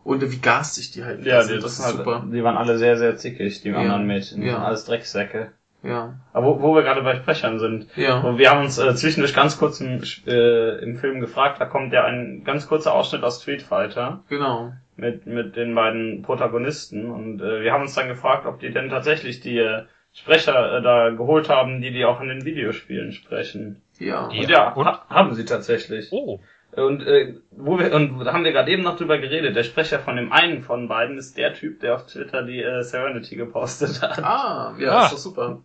Und 0.04 0.21
äh, 0.21 0.32
wie 0.32 0.38
garstig 0.38 0.91
die 0.91 1.04
halt 1.04 1.26
Ja, 1.26 1.41
sind, 1.41 1.58
die, 1.58 1.62
das 1.63 1.80
ist 1.80 1.86
halt, 1.86 1.97
super. 1.97 2.23
die 2.32 2.43
waren 2.43 2.56
alle 2.58 2.78
sehr, 2.78 2.97
sehr 2.97 3.17
zickig, 3.17 3.62
die 3.62 3.69
Ja. 3.69 3.78
anderen 3.78 4.06
Mädchen. 4.06 4.41
Die 4.41 4.47
Ja. 4.47 4.54
waren 4.56 4.63
alles 4.63 4.86
Drecksäcke. 4.86 5.54
Ja. 5.84 6.19
Aber 6.34 6.45
wo, 6.47 6.62
wo 6.62 6.76
wir 6.76 6.84
gerade 6.84 7.02
bei 7.02 7.15
Sprechern 7.15 7.60
sind, 7.60 7.88
Ja. 7.95 8.19
und 8.19 8.38
wir 8.38 8.52
haben 8.52 8.63
uns 8.63 8.78
äh, 8.78 8.93
zwischendurch 8.95 9.34
ganz 9.34 9.58
kurz 9.58 9.80
im, 9.82 10.04
äh, 10.28 10.78
im 10.84 10.97
Film 10.97 11.19
gefragt, 11.19 11.60
da 11.60 11.65
kommt 11.65 11.93
ja 11.93 12.04
ein 12.04 12.43
ganz 12.43 12.67
kurzer 12.67 12.93
Ausschnitt 12.93 13.23
aus 13.23 13.41
Street 13.41 13.62
Fighter 13.63 14.23
Genau. 14.30 14.73
Mit, 14.97 15.25
mit 15.25 15.55
den 15.55 15.73
beiden 15.75 16.21
Protagonisten 16.23 17.10
und 17.10 17.41
äh, 17.41 17.62
wir 17.62 17.71
haben 17.71 17.83
uns 17.83 17.93
dann 17.95 18.07
gefragt, 18.07 18.45
ob 18.45 18.60
die 18.60 18.71
denn 18.71 18.89
tatsächlich 18.89 19.39
die 19.39 19.57
äh, 19.60 19.83
Sprecher 20.13 20.77
äh, 20.77 20.81
da 20.81 21.10
geholt 21.12 21.49
haben, 21.49 21.79
die 21.81 21.91
die 21.91 22.03
auch 22.05 22.19
in 22.21 22.27
den 22.29 22.43
Videospielen 22.45 23.12
sprechen. 23.12 23.81
Ja. 23.99 24.29
Ja. 24.31 24.41
Und 24.41 24.49
ja, 24.49 24.73
und? 24.73 24.86
ha 24.86 25.05
haben 25.10 25.33
sie 25.36 25.45
tatsächlich. 25.45 26.10
oh, 26.12 26.39
Und 26.71 27.01
äh, 27.05 27.36
wo 27.51 27.77
wir 27.79 27.93
und 27.93 28.23
da 28.25 28.33
haben 28.33 28.43
wir 28.43 28.51
gerade 28.51 28.71
eben 28.71 28.83
noch 28.83 28.97
drüber 28.97 29.17
geredet. 29.19 29.55
Der 29.55 29.63
Sprecher 29.63 29.99
von 29.99 30.15
dem 30.15 30.31
einen 30.31 30.63
von 30.63 30.88
beiden 30.88 31.17
ist 31.17 31.38
der 31.38 31.53
Typ, 31.53 31.79
der 31.81 31.95
auf 31.95 32.07
Twitter 32.07 32.43
die 32.43 32.62
äh, 32.63 32.81
Serenity 32.83 33.36
gepostet 33.36 34.01
hat. 34.01 34.23
Ah, 34.23 34.75
ja, 34.79 34.91
Ah. 34.91 35.05
ist 35.05 35.13
doch 35.13 35.17
super. 35.19 35.63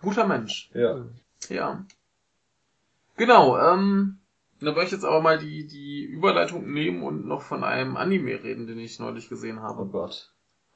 Guter 0.00 0.26
Mensch. 0.26 0.70
Ja. 0.74 1.04
Ja. 1.48 1.84
Genau, 3.16 3.58
ähm, 3.58 4.18
da 4.64 4.74
wollte 4.74 4.86
ich 4.86 4.92
jetzt 4.92 5.04
aber 5.04 5.20
mal 5.20 5.38
die, 5.38 5.66
die 5.66 6.04
Überleitung 6.04 6.70
nehmen 6.72 7.02
und 7.02 7.26
noch 7.26 7.42
von 7.42 7.64
einem 7.64 7.96
Anime 7.96 8.42
reden, 8.42 8.66
den 8.66 8.78
ich 8.78 8.98
neulich 8.98 9.28
gesehen 9.28 9.58
Oh 9.58 9.62
habe. 9.62 9.86
Gott. 9.86 10.32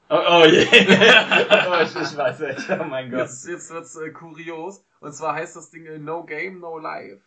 Oh, 0.09 0.15
oh 0.15 0.45
je. 0.45 0.65
oh, 0.67 1.81
ich, 1.83 1.95
ich 1.95 2.17
weiß 2.17 2.41
echt. 2.41 2.69
Oh 2.69 2.83
mein 2.83 3.11
Gott. 3.11 3.19
Jetzt, 3.19 3.47
jetzt 3.47 3.69
wird's 3.71 3.95
äh, 3.95 4.11
kurios. 4.11 4.83
Und 4.99 5.13
zwar 5.13 5.35
heißt 5.35 5.55
das 5.55 5.69
Ding 5.69 5.85
äh, 5.85 5.99
No 5.99 6.25
Game, 6.25 6.59
No 6.59 6.77
Life. 6.79 7.21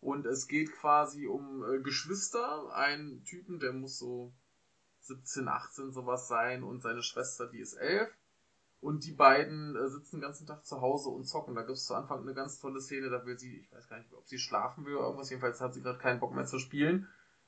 Und 0.00 0.26
es 0.26 0.48
geht 0.48 0.72
quasi 0.72 1.26
um 1.26 1.62
äh, 1.64 1.78
Geschwister, 1.80 2.74
einen 2.74 3.22
Typen, 3.24 3.60
der 3.60 3.72
muss 3.72 3.98
so 3.98 4.32
17, 5.00 5.46
18 5.48 5.92
sowas 5.92 6.28
sein 6.28 6.62
und 6.64 6.82
seine 6.82 7.02
Schwester, 7.02 7.46
die 7.46 7.60
ist 7.60 7.74
11. 7.74 8.08
Und 8.82 9.04
die 9.06 9.12
beiden 9.12 9.76
äh, 9.76 9.88
sitzen 9.88 10.16
den 10.16 10.22
ganzen 10.22 10.44
Tag 10.44 10.66
zu 10.66 10.80
Hause 10.80 11.08
und 11.08 11.22
zocken. 11.22 11.54
Da 11.54 11.62
gibt's 11.62 11.86
zu 11.86 11.94
Anfang 11.94 12.22
eine 12.22 12.34
ganz 12.34 12.58
tolle 12.58 12.80
Szene, 12.80 13.10
da 13.10 13.24
will 13.24 13.38
sie, 13.38 13.58
ich 13.58 13.72
weiß 13.72 13.88
gar 13.88 13.96
nicht, 13.96 14.12
ob 14.12 14.26
sie 14.26 14.38
schlafen 14.38 14.84
will 14.84 14.96
oder 14.96 15.04
irgendwas, 15.04 15.30
jedenfalls 15.30 15.60
hat 15.60 15.72
sie 15.72 15.82
gerade 15.82 16.00
keinen 16.00 16.18
Bock 16.18 16.34
mehr 16.34 16.46
zu 16.46 16.58
spielen. 16.58 17.06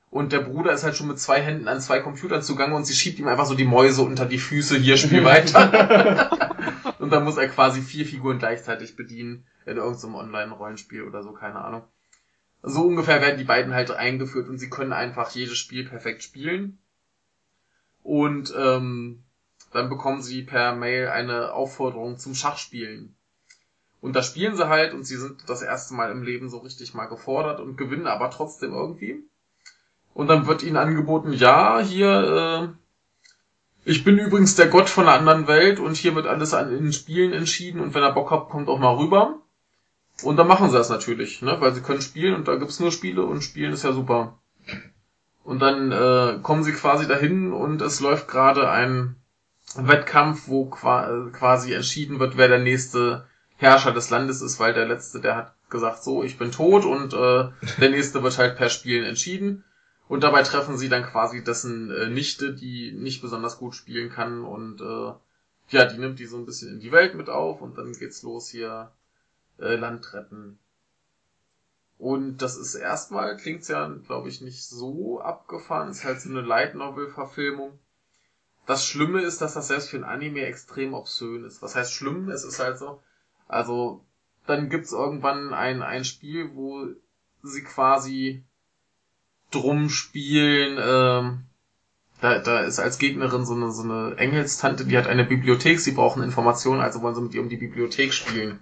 Und 0.09 0.31
der 0.31 0.39
Bruder 0.39 0.71
ist 0.71 0.85
halt 0.85 0.95
schon 0.95 1.09
mit 1.09 1.19
zwei 1.19 1.41
Händen 1.41 1.67
an 1.67 1.81
zwei 1.81 1.99
Computern 1.99 2.41
zugange 2.41 2.73
und 2.73 2.85
sie 2.85 2.93
schiebt 2.93 3.19
ihm 3.19 3.27
einfach 3.27 3.47
so 3.47 3.53
die 3.53 3.65
Mäuse 3.65 4.03
unter 4.03 4.25
die 4.25 4.37
Füße, 4.37 4.77
hier 4.77 4.95
spiel 4.95 5.25
weiter. 5.25 6.29
und 6.99 7.09
dann 7.09 7.25
muss 7.25 7.35
er 7.35 7.49
quasi 7.49 7.81
vier 7.81 8.05
Figuren 8.05 8.39
gleichzeitig 8.39 8.95
bedienen 8.95 9.45
in 9.65 9.75
irgendeinem 9.75 10.15
Online-Rollenspiel 10.15 11.03
oder 11.03 11.21
so, 11.21 11.33
keine 11.33 11.59
Ahnung. 11.59 11.83
So 12.63 12.83
ungefähr 12.83 13.19
werden 13.19 13.37
die 13.37 13.43
beiden 13.43 13.73
halt 13.73 13.91
eingeführt 13.91 14.47
und 14.47 14.57
sie 14.57 14.69
können 14.69 14.93
einfach 14.93 15.31
jedes 15.31 15.57
Spiel 15.57 15.85
perfekt 15.85 16.23
spielen. 16.23 16.79
Und 18.03 18.53
ähm, 18.57 19.24
dann 19.75 19.89
bekommen 19.89 20.21
sie 20.21 20.43
per 20.43 20.75
Mail 20.75 21.09
eine 21.09 21.53
Aufforderung 21.53 22.17
zum 22.17 22.33
Schachspielen. 22.33 23.15
Und 24.01 24.15
da 24.15 24.23
spielen 24.23 24.55
sie 24.55 24.69
halt 24.69 24.93
und 24.93 25.03
sie 25.03 25.17
sind 25.17 25.49
das 25.49 25.61
erste 25.61 25.95
Mal 25.95 26.11
im 26.11 26.23
Leben 26.23 26.49
so 26.49 26.59
richtig 26.59 26.93
mal 26.93 27.07
gefordert 27.07 27.59
und 27.59 27.75
gewinnen 27.75 28.07
aber 28.07 28.29
trotzdem 28.29 28.71
irgendwie. 28.71 29.23
Und 30.13 30.27
dann 30.27 30.47
wird 30.47 30.63
ihnen 30.63 30.77
angeboten, 30.77 31.33
ja, 31.33 31.79
hier, 31.79 32.75
äh, 32.75 33.89
ich 33.89 34.03
bin 34.03 34.17
übrigens 34.17 34.55
der 34.55 34.67
Gott 34.67 34.89
von 34.89 35.07
einer 35.07 35.17
anderen 35.17 35.47
Welt 35.47 35.79
und 35.79 35.97
hier 35.97 36.15
wird 36.15 36.27
alles 36.27 36.53
an 36.53 36.71
in 36.71 36.93
Spielen 36.93 37.33
entschieden 37.33 37.81
und 37.81 37.93
wenn 37.93 38.03
ihr 38.03 38.13
Bock 38.13 38.31
habt, 38.31 38.49
kommt 38.49 38.69
auch 38.69 38.79
mal 38.79 38.95
rüber. 38.95 39.39
Und 40.23 40.37
dann 40.37 40.47
machen 40.47 40.69
sie 40.69 40.77
das 40.77 40.89
natürlich, 40.89 41.41
ne, 41.41 41.57
weil 41.59 41.73
sie 41.73 41.81
können 41.81 42.01
spielen 42.01 42.35
und 42.35 42.47
da 42.47 42.55
gibt's 42.55 42.79
nur 42.79 42.91
Spiele 42.91 43.23
und 43.23 43.41
Spielen 43.41 43.73
ist 43.73 43.83
ja 43.83 43.91
super. 43.91 44.39
Und 45.43 45.59
dann 45.59 45.91
äh, 45.91 46.39
kommen 46.41 46.63
sie 46.63 46.71
quasi 46.71 47.07
dahin 47.07 47.51
und 47.51 47.81
es 47.81 47.99
läuft 47.99 48.27
gerade 48.27 48.69
ein 48.69 49.15
Wettkampf, 49.77 50.47
wo 50.47 50.69
äh, 50.83 51.31
quasi 51.31 51.73
entschieden 51.73 52.19
wird, 52.19 52.37
wer 52.37 52.47
der 52.47 52.59
nächste 52.59 53.27
Herrscher 53.57 53.91
des 53.91 54.09
Landes 54.09 54.41
ist, 54.41 54.59
weil 54.59 54.73
der 54.73 54.85
letzte, 54.85 55.21
der 55.21 55.35
hat 55.35 55.55
gesagt, 55.69 56.03
so, 56.03 56.23
ich 56.23 56.37
bin 56.37 56.51
tot 56.51 56.85
und 56.85 57.13
äh, 57.13 57.49
der 57.81 57.89
nächste 57.89 58.23
wird 58.23 58.37
halt 58.37 58.57
per 58.57 58.69
Spielen 58.69 59.05
entschieden. 59.05 59.63
Und 60.07 60.23
dabei 60.23 60.43
treffen 60.43 60.77
sie 60.77 60.89
dann 60.89 61.03
quasi 61.03 61.43
dessen 61.43 61.89
äh, 61.89 62.09
Nichte, 62.09 62.53
die 62.53 62.91
nicht 62.91 63.21
besonders 63.21 63.57
gut 63.57 63.75
spielen 63.75 64.09
kann 64.09 64.43
und 64.43 64.81
äh, 64.81 65.13
ja, 65.69 65.85
die 65.85 65.97
nimmt 65.97 66.19
die 66.19 66.27
so 66.27 66.37
ein 66.37 66.45
bisschen 66.45 66.73
in 66.73 66.79
die 66.79 66.91
Welt 66.91 67.15
mit 67.15 67.29
auf 67.29 67.61
und 67.61 67.77
dann 67.77 67.91
geht's 67.93 68.21
los 68.21 68.49
hier 68.49 68.91
äh, 69.59 69.75
Land 69.75 70.13
retten. 70.13 70.59
Und 71.97 72.37
das 72.41 72.57
ist 72.57 72.75
erstmal, 72.75 73.37
klingt's 73.37 73.69
ja, 73.69 73.87
glaube 74.05 74.29
ich, 74.29 74.41
nicht 74.41 74.63
so 74.63 75.21
abgefahren, 75.21 75.89
ist 75.89 76.03
halt 76.03 76.21
so 76.21 76.29
eine 76.29 76.41
Light 76.41 76.75
Novel-Verfilmung. 76.75 77.79
Das 78.65 78.85
Schlimme 78.85 79.21
ist, 79.21 79.41
dass 79.41 79.53
das 79.53 79.67
selbst 79.67 79.89
für 79.89 79.97
ein 79.97 80.03
Anime 80.03 80.45
extrem 80.45 80.93
obszön 80.93 81.43
ist. 81.43 81.61
Was 81.61 81.75
heißt 81.75 81.93
schlimm? 81.93 82.29
Es 82.29 82.43
ist 82.43 82.59
halt 82.59 82.77
so. 82.77 83.01
Also, 83.47 84.03
dann 84.47 84.69
gibt's 84.69 84.91
irgendwann 84.91 85.53
ein, 85.53 85.81
ein 85.81 86.03
Spiel, 86.03 86.51
wo 86.55 86.87
sie 87.43 87.63
quasi 87.63 88.43
drum 89.51 89.89
spielen, 89.89 90.79
ähm, 90.81 91.45
da, 92.21 92.39
da 92.39 92.61
ist 92.61 92.79
als 92.79 92.97
Gegnerin 92.97 93.45
so 93.45 93.53
eine, 93.53 93.71
so 93.71 93.83
eine 93.83 94.15
Engelstante, 94.17 94.85
die 94.85 94.97
hat 94.97 95.07
eine 95.07 95.25
Bibliothek, 95.25 95.79
sie 95.79 95.91
brauchen 95.91 96.23
Informationen, 96.23 96.81
also 96.81 97.01
wollen 97.01 97.15
sie 97.15 97.21
mit 97.21 97.33
ihr 97.33 97.41
um 97.41 97.49
die 97.49 97.57
Bibliothek 97.57 98.13
spielen. 98.13 98.59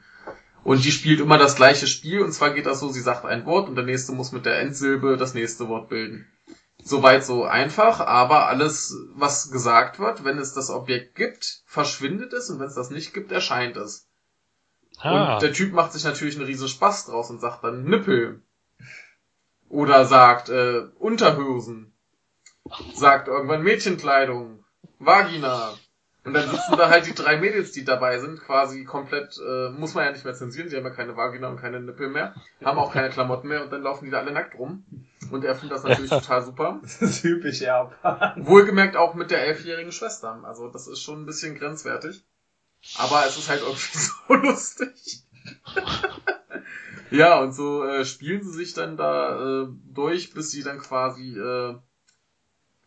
Und 0.63 0.84
die 0.84 0.92
spielt 0.92 1.20
immer 1.20 1.38
das 1.38 1.56
gleiche 1.56 1.88
Spiel, 1.88 2.22
und 2.22 2.32
zwar 2.32 2.52
geht 2.52 2.66
das 2.66 2.80
so, 2.80 2.89
sie 2.89 3.02
sagt 3.02 3.26
ein 3.26 3.46
Wort 3.46 3.70
und 3.70 3.76
der 3.76 3.86
nächste 3.86 4.13
muss 4.13 4.32
mit 4.32 4.46
der 4.46 4.60
Endsilbe 4.60 5.18
das 5.18 5.34
nächste 5.34 5.68
Wort 5.68 5.89
bilden. 5.89 6.26
Soweit 6.84 7.24
so 7.24 7.46
einfach, 7.46 8.02
aber 8.02 8.48
alles, 8.48 8.96
was 9.15 9.52
gesagt 9.52 10.00
wird, 10.00 10.26
wenn 10.26 10.38
es 10.38 10.54
das 10.54 10.69
Objekt 10.69 11.15
gibt, 11.15 11.62
verschwindet 11.65 12.34
es 12.34 12.50
und 12.50 12.60
wenn 12.60 12.67
es 12.67 12.76
das 12.76 12.89
nicht 12.89 13.13
gibt, 13.13 13.32
erscheint 13.32 13.78
es. 13.78 14.08
ah, 15.00 15.36
Und 15.36 15.41
der 15.43 15.54
Typ 15.54 15.72
macht 15.74 15.93
sich 15.93 16.04
natürlich 16.04 16.36
einen 16.36 16.46
riesen 16.46 16.67
Spaß 16.67 17.06
draus 17.06 17.30
und 17.30 17.39
sagt 17.39 17.63
dann 17.63 17.86
Nippel. 17.86 18.41
Oder 19.69 20.06
sagt 20.06 20.50
äh, 20.50 20.84
Unterhosen. 21.00 21.93
Sagt 22.93 23.28
irgendwann 23.28 23.63
Mädchenkleidung. 23.63 24.63
Vagina. 25.00 25.74
Und 26.26 26.34
dann 26.34 26.50
sitzen 26.50 26.78
da 26.78 26.89
halt 26.89 27.06
die 27.06 27.15
drei 27.15 27.38
Mädels, 27.38 27.72
die 27.74 27.84
dabei 27.84 28.19
sind, 28.19 28.39
quasi 28.39 28.86
komplett, 28.86 29.38
äh, 29.46 29.69
muss 29.72 29.93
man 29.93 30.06
ja 30.06 30.12
nicht 30.12 30.24
mehr 30.24 30.34
zensieren, 30.34 30.69
sie 30.69 30.78
haben 30.78 30.86
ja 30.86 30.89
keine 30.91 31.17
Vagina 31.17 31.50
und 31.50 31.60
keine 31.60 31.82
Nippel 31.82 32.08
mehr, 32.10 32.34
haben 32.63 32.78
auch 32.78 32.93
keine 32.93 33.10
Klamotten 33.10 33.50
mehr 33.50 33.62
und 33.63 33.74
dann 33.74 33.82
laufen 33.84 34.06
die 34.06 34.12
da 34.12 34.19
alle 34.19 34.32
nackt 34.32 34.58
rum. 34.58 34.86
Und 35.34 35.43
er 35.43 35.56
findet 35.56 35.78
das 35.78 35.84
natürlich 35.84 36.12
total 36.12 36.46
super. 36.46 36.80
Das 36.84 37.02
ist 37.02 37.22
typisch 37.22 37.62
Japan. 37.62 38.34
Wohlgemerkt 38.46 38.96
auch 38.96 39.15
mit 39.15 39.32
der 39.32 39.48
elfjährigen 39.48 39.91
Schwester. 39.91 40.43
Also 40.43 40.67
das 40.67 40.88
ist 40.88 41.02
schon 41.02 41.24
ein 41.24 41.26
bisschen 41.26 41.56
grenzwertig. 41.56 42.24
Aber 42.98 43.26
es 43.26 43.36
ist 43.38 43.50
halt 43.50 43.62
irgendwie 43.62 43.98
so 43.98 44.34
lustig. 44.36 45.24
ja, 47.10 47.39
und 47.39 47.54
so 47.54 47.84
äh, 47.84 48.06
spielen 48.06 48.43
sie 48.43 48.52
sich 48.52 48.76
dann 48.76 48.96
da 48.96 49.63
äh, 49.63 49.67
durch, 49.91 50.36
bis 50.36 50.52
sie 50.52 50.62
dann 50.62 50.78
quasi, 50.78 51.36
äh, 51.36 51.76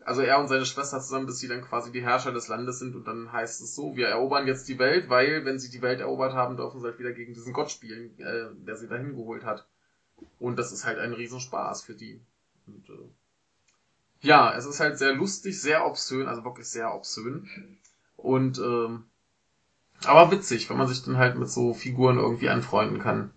also 0.04 0.22
er 0.22 0.38
und 0.38 0.46
seine 0.46 0.66
Schwester 0.66 1.00
zusammen, 1.00 1.26
bis 1.26 1.40
sie 1.40 1.48
dann 1.48 1.62
quasi 1.62 1.90
die 1.90 2.02
Herrscher 2.04 2.30
des 2.30 2.46
Landes 2.46 2.78
sind 2.78 2.94
und 2.94 3.08
dann 3.08 3.32
heißt 3.32 3.60
es 3.60 3.74
so, 3.74 3.96
wir 3.96 4.06
erobern 4.06 4.46
jetzt 4.46 4.68
die 4.68 4.78
Welt, 4.78 5.08
weil 5.08 5.44
wenn 5.44 5.58
sie 5.58 5.70
die 5.70 5.82
Welt 5.82 5.98
erobert 5.98 6.34
haben, 6.34 6.56
dürfen 6.56 6.80
sie 6.80 6.86
halt 6.86 7.00
wieder 7.00 7.12
gegen 7.12 7.34
diesen 7.34 7.52
Gott 7.52 7.72
spielen, 7.72 8.16
äh, 8.20 8.54
der 8.64 8.76
sie 8.76 8.86
dahin 8.86 9.16
geholt 9.16 9.44
hat. 9.44 9.66
Und 10.38 10.58
das 10.58 10.72
ist 10.72 10.86
halt 10.86 10.98
ein 10.98 11.12
Riesenspaß 11.12 11.82
für 11.82 11.94
die. 11.94 12.20
Und, 12.66 12.88
äh, 12.88 13.08
ja, 14.20 14.54
es 14.54 14.66
ist 14.66 14.80
halt 14.80 14.98
sehr 14.98 15.14
lustig, 15.14 15.60
sehr 15.60 15.86
obszön, 15.86 16.26
also 16.26 16.44
wirklich 16.44 16.68
sehr 16.68 16.94
obszön. 16.94 17.48
Und 18.16 18.58
ähm, 18.58 19.04
aber 20.04 20.30
witzig, 20.30 20.68
wenn 20.68 20.76
man 20.76 20.88
sich 20.88 21.02
dann 21.02 21.16
halt 21.16 21.38
mit 21.38 21.48
so 21.48 21.72
Figuren 21.74 22.18
irgendwie 22.18 22.48
anfreunden 22.48 23.00
kann. 23.00 23.32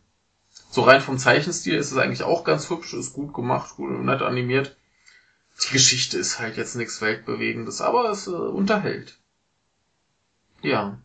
So 0.72 0.82
rein 0.82 1.02
vom 1.02 1.18
Zeichenstil 1.18 1.76
ist 1.76 1.92
es 1.92 1.98
eigentlich 1.98 2.24
auch 2.24 2.44
ganz 2.44 2.70
hübsch, 2.70 2.94
ist 2.94 3.13
gut 3.13 3.34
gemacht, 3.34 3.76
gut 3.76 3.92
nett 3.92 4.22
animiert. 4.22 4.76
Die 5.63 5.74
Geschichte 5.74 6.18
ist 6.18 6.39
halt 6.39 6.58
jetzt 6.58 6.76
nichts 6.76 7.02
Weltbewegendes, 7.02 7.82
aber 7.82 8.10
es 8.10 8.28
äh, 8.28 8.32
unterhält. 8.32 9.20
Ja. 10.62 11.00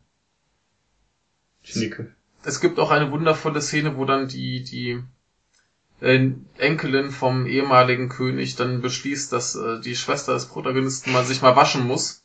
Ich 1.62 1.76
nicke. 1.76 2.14
Es 2.42 2.60
gibt 2.60 2.78
auch 2.78 2.90
eine 2.90 3.10
wundervolle 3.10 3.62
Szene, 3.62 3.96
wo 3.96 4.04
dann 4.04 4.28
die, 4.28 4.62
die 4.62 5.02
Enkelin 6.00 7.10
vom 7.10 7.46
ehemaligen 7.46 8.08
König 8.08 8.56
dann 8.56 8.82
beschließt, 8.82 9.32
dass 9.32 9.54
äh, 9.54 9.80
die 9.80 9.96
Schwester 9.96 10.34
des 10.34 10.46
Protagonisten 10.46 11.12
mal 11.12 11.24
sich 11.24 11.40
mal 11.40 11.56
waschen 11.56 11.86
muss. 11.86 12.24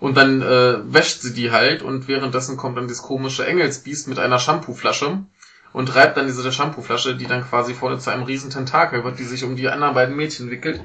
Und 0.00 0.16
dann 0.16 0.42
äh, 0.42 0.92
wäscht 0.92 1.22
sie 1.22 1.32
die 1.32 1.50
halt 1.50 1.82
und 1.82 2.08
währenddessen 2.08 2.56
kommt 2.56 2.76
dann 2.76 2.88
das 2.88 3.00
komische 3.02 3.46
Engelsbiest 3.46 4.08
mit 4.08 4.18
einer 4.18 4.38
Shampooflasche 4.38 5.24
und 5.72 5.94
reibt 5.94 6.16
dann 6.16 6.26
diese 6.26 6.52
Shampooflasche, 6.52 7.16
die 7.16 7.26
dann 7.26 7.44
quasi 7.44 7.74
vorne 7.74 7.98
zu 7.98 8.10
einem 8.10 8.24
riesen 8.24 8.50
Tentakel 8.50 9.02
wird, 9.04 9.18
die 9.18 9.24
sich 9.24 9.44
um 9.44 9.56
die 9.56 9.68
anderen 9.68 9.94
beiden 9.94 10.16
Mädchen 10.16 10.50
wickelt. 10.50 10.84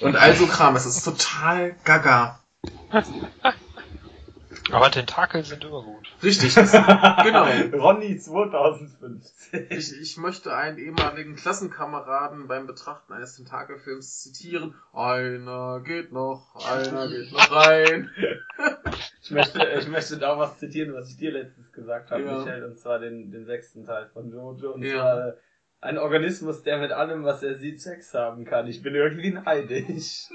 Und 0.00 0.16
all 0.16 0.36
so 0.36 0.46
Kram. 0.46 0.76
Es 0.76 0.86
ist 0.86 1.02
total 1.02 1.74
gaga. 1.84 2.40
Aber 4.72 4.90
Tentakel 4.90 5.44
sind 5.44 5.64
immer 5.64 5.82
gut. 5.82 6.06
Richtig. 6.22 6.54
Das, 6.54 6.70
genau. 7.22 7.46
Ronny 7.76 8.18
2015. 8.18 9.66
Ich, 9.70 10.00
ich 10.00 10.16
möchte 10.16 10.54
einen 10.54 10.78
ehemaligen 10.78 11.34
Klassenkameraden 11.36 12.46
beim 12.46 12.66
Betrachten 12.66 13.12
eines 13.12 13.36
Tentakelfilms 13.36 14.20
zitieren. 14.22 14.74
Einer 14.92 15.80
geht 15.84 16.12
noch, 16.12 16.54
einer 16.70 17.08
geht 17.08 17.32
noch 17.32 17.50
rein. 17.52 18.10
Ich 19.22 19.30
möchte, 19.30 19.64
ich 19.78 19.86
möchte 19.86 20.18
da 20.18 20.36
was 20.38 20.58
zitieren, 20.58 20.92
was 20.94 21.08
ich 21.10 21.16
dir 21.16 21.30
letztens 21.30 21.70
gesagt 21.72 22.10
habe, 22.10 22.22
Ja. 22.24 22.38
Michael, 22.38 22.64
und 22.64 22.78
zwar 22.78 22.98
den, 22.98 23.30
den 23.30 23.44
sechsten 23.44 23.84
Teil 23.86 24.08
von 24.12 24.30
Jojo. 24.30 24.72
Und 24.72 24.82
Ja. 24.82 24.92
zwar 24.92 25.28
äh, 25.28 25.32
ein 25.82 25.98
Organismus, 25.98 26.62
der 26.62 26.78
mit 26.78 26.90
allem, 26.90 27.22
was 27.22 27.42
er 27.42 27.54
sieht, 27.56 27.80
Sex 27.80 28.12
haben 28.12 28.44
kann. 28.44 28.66
Ich 28.66 28.82
bin 28.82 28.94
irgendwie 28.94 29.30
neidisch. 29.30 30.28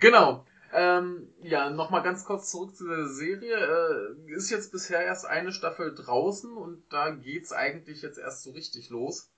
Genau. 0.00 0.46
Ähm, 0.78 1.32
ja, 1.40 1.70
nochmal 1.70 2.02
ganz 2.02 2.26
kurz 2.26 2.50
zurück 2.50 2.76
zu 2.76 2.86
der 2.86 3.06
Serie. 3.08 3.56
Äh, 3.56 4.30
ist 4.32 4.50
jetzt 4.50 4.72
bisher 4.72 5.00
erst 5.00 5.24
eine 5.24 5.50
Staffel 5.50 5.94
draußen 5.94 6.54
und 6.54 6.84
da 6.92 7.10
geht's 7.12 7.50
eigentlich 7.50 8.02
jetzt 8.02 8.18
erst 8.18 8.42
so 8.42 8.50
richtig 8.50 8.90
los. 8.90 9.30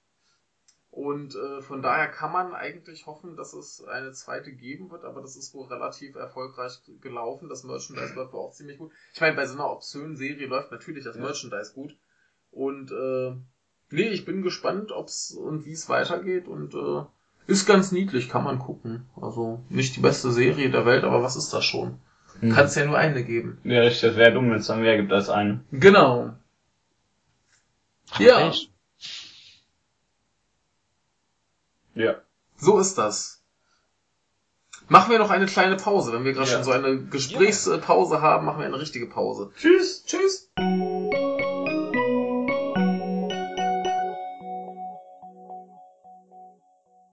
Und 0.91 1.37
äh, 1.37 1.63
von 1.63 1.81
daher 1.81 2.09
kann 2.09 2.33
man 2.33 2.55
eigentlich 2.55 3.07
hoffen, 3.07 3.37
dass 3.37 3.53
es 3.53 3.85
eine 3.85 4.11
zweite 4.11 4.51
geben 4.51 4.91
wird, 4.91 5.05
aber 5.05 5.21
das 5.21 5.37
ist 5.37 5.55
wohl 5.55 5.69
relativ 5.69 6.17
erfolgreich 6.17 6.81
gelaufen. 7.01 7.49
Das 7.49 7.63
Merchandise 7.63 8.15
läuft 8.15 8.33
wohl 8.33 8.41
auch 8.41 8.53
ziemlich 8.53 8.79
gut. 8.79 8.91
Ich 9.15 9.21
meine, 9.21 9.37
bei 9.37 9.47
so 9.47 9.55
einer 9.55 9.71
obszönen 9.71 10.17
Serie 10.17 10.49
läuft 10.49 10.73
natürlich 10.73 11.05
das 11.05 11.15
Ja. 11.15 11.23
Merchandise 11.23 11.73
gut. 11.73 11.97
Und 12.51 12.91
äh, 12.91 13.37
nee, 13.91 14.09
ich 14.09 14.25
bin 14.25 14.43
gespannt, 14.43 14.91
ob's 14.91 15.31
und 15.31 15.67
wie 15.67 15.73
es 15.73 15.89
weitergeht 15.89 16.49
und 16.49 16.75
äh, 16.75 17.05
ist 17.49 17.67
ganz 17.67 17.91
niedlich, 17.91 18.29
kann 18.29 18.45
man 18.45 18.59
gucken. 18.61 19.07
Also 19.21 19.61
nicht 19.69 19.97
die 19.97 20.01
beste 20.01 20.31
Serie 20.31 20.71
der 20.71 20.87
Welt, 20.87 21.03
aber 21.03 21.23
was 21.23 21.35
ist 21.35 21.53
das 21.53 21.65
schon? 21.65 21.99
Kann 22.41 22.67
es 22.67 22.77
ja 22.77 22.87
nur 22.87 22.97
eine 22.97 23.25
geben. 23.25 23.59
Ja, 23.65 23.81
richtig, 23.81 24.03
das 24.11 24.17
wäre 24.17 24.33
dumm, 24.33 24.51
wenn 24.51 24.59
es 24.59 24.69
dann 24.69 24.81
mehr 24.83 24.97
gibt 24.97 25.13
als 25.13 25.29
einen. 25.29 25.65
Genau. 25.73 26.35
Ja, 28.19 28.49
Echt? 28.49 28.71
Ja. 31.95 32.15
so 32.57 32.79
ist 32.79 32.97
das. 32.97 33.43
Machen 34.89 35.11
wir 35.11 35.19
noch 35.19 35.31
eine 35.31 35.47
kleine 35.47 35.77
Pause. 35.77 36.13
Wenn 36.13 36.25
wir 36.25 36.33
gerade 36.33 36.49
Ja. 36.49 36.55
schon 36.57 36.65
so 36.65 36.71
eine 36.71 37.03
Gesprächspause 37.07 38.23
haben, 38.23 38.47
machen 38.47 38.61
wir 38.61 38.67
eine 38.67 38.79
richtige 38.81 39.07
Pause. 39.07 39.51
Tschüss. 39.57 40.05
Tschüss. 40.07 40.48